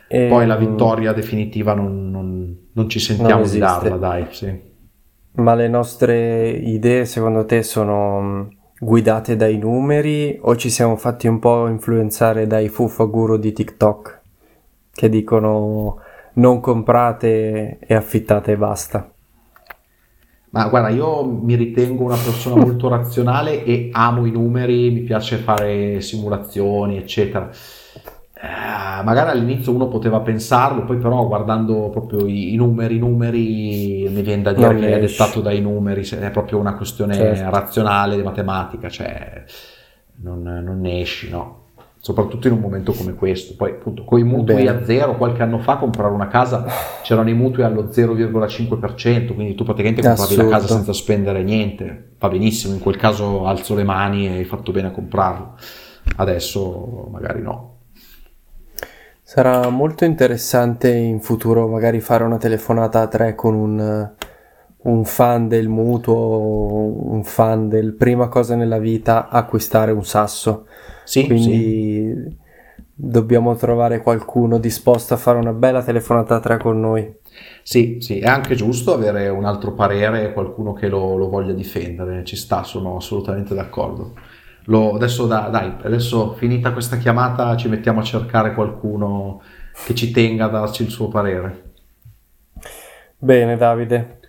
E... 0.07 0.27
Poi 0.27 0.47
la 0.47 0.55
vittoria 0.55 1.11
definitiva 1.11 1.73
non, 1.73 2.09
non, 2.09 2.57
non 2.71 2.87
ci 2.87 2.99
sentiamo 2.99 3.41
non 3.41 3.51
di 3.51 3.57
darla, 3.57 3.97
dai. 3.97 4.27
Sì. 4.29 4.71
Ma 5.35 5.55
le 5.55 5.67
nostre 5.67 6.51
idee 6.51 7.03
secondo 7.03 7.43
te 7.43 7.63
sono 7.63 8.47
guidate 8.84 9.36
dai 9.36 9.58
numeri 9.58 10.38
o 10.41 10.56
ci 10.56 10.69
siamo 10.69 10.96
fatti 10.96 11.28
un 11.28 11.39
po' 11.39 11.67
influenzare 11.67 12.48
dai 12.48 12.69
fuffa 12.69 13.06
guru 13.06 13.38
di 13.38 13.52
TikTok 13.52 14.22
che 14.93 15.10
dicono 15.10 16.00
non 16.34 16.60
comprate 16.60 17.80
e 17.80 17.96
affittate 17.96 18.52
e 18.52 18.58
basta? 18.58 19.10
Ma 20.50 20.67
guarda, 20.67 20.89
io 20.89 21.26
mi 21.26 21.56
ritengo 21.56 22.04
una 22.04 22.17
persona 22.17 22.63
molto 22.63 22.88
razionale 22.89 23.63
e 23.63 23.89
amo 23.91 24.26
i 24.26 24.32
numeri, 24.32 24.91
mi 24.91 25.02
piace 25.02 25.38
fare 25.38 26.00
simulazioni, 26.00 26.98
eccetera. 26.98 27.50
Eh, 28.43 29.03
magari 29.03 29.29
all'inizio 29.29 29.71
uno 29.71 29.88
poteva 29.88 30.19
pensarlo, 30.19 30.84
poi 30.84 30.97
però 30.97 31.25
guardando 31.25 31.89
proprio 31.89 32.27
i, 32.27 32.51
i 32.51 32.58
numeri, 32.58 32.97
i 32.97 32.99
numeri 32.99 34.10
mi 34.10 34.21
viene 34.21 34.41
da 34.41 34.51
dire 34.51 34.73
non 34.73 34.82
che 34.82 34.93
è 34.95 34.99
dettato 34.99 35.39
dai 35.39 35.62
numeri, 35.62 36.06
è 36.06 36.29
proprio 36.29 36.60
una 36.60 36.75
questione 36.75 37.13
certo. 37.13 37.49
razionale, 37.49 38.21
matematica, 38.21 38.89
cioè 38.89 39.45
non, 40.15 40.41
non 40.41 40.82
ne 40.82 40.99
esci, 40.99 41.29
no? 41.29 41.62
soprattutto 42.03 42.47
in 42.47 42.56
un 42.56 42.60
momento 42.60 42.91
come 42.91 43.13
questo. 43.13 43.53
Poi 43.56 43.71
appunto 43.71 44.03
con 44.03 44.19
i 44.19 44.23
mutui 44.23 44.56
Bene. 44.56 44.69
a 44.71 44.84
zero, 44.84 45.15
qualche 45.15 45.41
anno 45.41 45.60
fa 45.60 45.77
comprare 45.77 46.13
una 46.13 46.27
casa 46.27 46.65
c'erano 47.01 47.29
i 47.29 47.34
mutui 47.34 47.63
allo 47.63 47.84
0,5%, 47.84 49.34
quindi 49.34 49.56
tu 49.56 49.63
praticamente 49.63 50.01
compravi 50.01 50.36
la 50.36 50.47
casa 50.49 50.67
senza 50.67 50.91
spendere 50.91 51.43
niente. 51.43 52.15
Va 52.19 52.27
benissimo, 52.27 52.73
in 52.73 52.82
quel 52.82 52.97
caso 52.97 53.45
alzo 53.45 53.73
le 53.73 53.86
mani 53.86 54.27
e 54.27 54.32
hai 54.39 54.43
fatto 54.43 54.73
bene 54.73 54.89
a 54.89 54.91
comprarlo. 54.91 55.56
Adesso 56.17 57.08
magari 57.10 57.41
no. 57.41 57.72
Sarà 59.34 59.67
molto 59.69 60.06
interessante 60.06 60.93
in 60.93 61.19
futuro 61.19 61.67
magari 61.67 62.02
fare 62.02 62.24
una 62.24 62.38
telefonata 62.38 63.02
a 63.02 63.08
tre 63.08 63.34
con 63.34 63.56
un, 63.56 64.12
un 64.78 65.06
fan 65.06 65.48
del 65.48 65.69
mutuo, 65.69 67.12
un 67.12 67.24
fan 67.24 67.67
del 67.67 67.96
prima 67.96 68.28
cosa 68.28 68.54
nella 68.54 68.78
vita, 68.78 69.30
acquistare 69.30 69.91
un 69.91 70.06
sasso. 70.06 70.67
Sì, 71.04 71.26
Quindi 71.26 72.13
sì. 72.13 72.38
dobbiamo 72.93 73.56
trovare 73.56 74.04
qualcuno 74.04 74.60
disposto 74.60 75.15
a 75.15 75.17
fare 75.17 75.39
una 75.39 75.54
bella 75.54 75.82
telefonata 75.82 76.36
a 76.36 76.39
tre 76.39 76.60
con 76.60 76.80
noi. 76.80 77.12
Sì, 77.63 77.98
sì, 78.02 78.19
è 78.19 78.28
anche 78.28 78.54
giusto 78.54 78.93
avere 78.93 79.30
un 79.30 79.46
altro 79.46 79.74
parere, 79.74 80.32
qualcuno 80.32 80.74
che 80.74 80.88
lo, 80.88 81.15
lo 81.17 81.28
voglia 81.28 81.54
difendere, 81.54 82.24
ci 82.24 82.36
sta, 82.36 82.62
sono 82.62 82.98
assolutamente 82.98 83.56
d'accordo. 83.56 84.13
Lo, 84.65 84.95
adesso 84.95 85.28
da, 85.28 85.49
dai, 85.49 85.76
adesso 85.84 86.34
finita 86.34 86.71
questa 86.71 86.97
chiamata 86.97 87.56
ci 87.58 87.67
mettiamo 87.67 87.99
a 87.99 88.04
cercare 88.04 88.54
qualcuno 88.54 89.41
che 89.86 89.93
ci 89.93 90.12
tenga 90.12 90.45
a 90.45 90.49
darci 90.49 90.84
il 90.84 90.89
suo 90.89 91.10
parere. 91.10 91.71
Bene 93.17 93.58
Davide. 93.58 94.19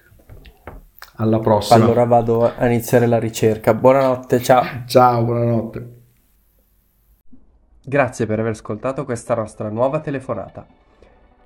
Alla 1.16 1.38
prossima. 1.38 1.83
Allora 1.83 2.05
vado 2.05 2.53
a 2.57 2.66
iniziare 2.66 3.07
la 3.07 3.18
ricerca. 3.18 3.75
Buonanotte, 3.75 4.42
ciao. 4.42 4.64
Ciao, 4.87 5.23
buonanotte. 5.23 5.92
Grazie 7.87 8.27
per 8.27 8.40
aver 8.40 8.53
ascoltato 8.53 9.05
questa 9.05 9.35
nostra 9.35 9.68
nuova 9.68 10.01
telefonata. 10.01 10.66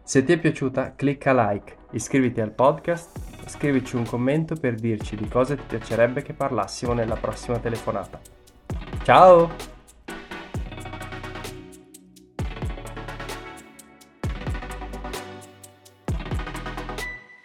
Se 0.03 0.25
ti 0.25 0.33
è 0.33 0.39
piaciuta, 0.39 0.95
clicca 0.97 1.35
like, 1.35 1.77
iscriviti 1.91 2.41
al 2.41 2.53
podcast, 2.53 3.19
scrivici 3.47 3.97
un 3.97 4.07
commento 4.07 4.55
per 4.55 4.77
dirci 4.77 5.17
di 5.17 5.29
cosa 5.29 5.55
ti 5.55 5.65
piacerebbe 5.67 6.23
che 6.23 6.33
parlassimo 6.33 6.95
nella 6.95 7.17
prossima 7.17 7.59
telefonata. 7.59 8.38
Ciao! 9.05 9.51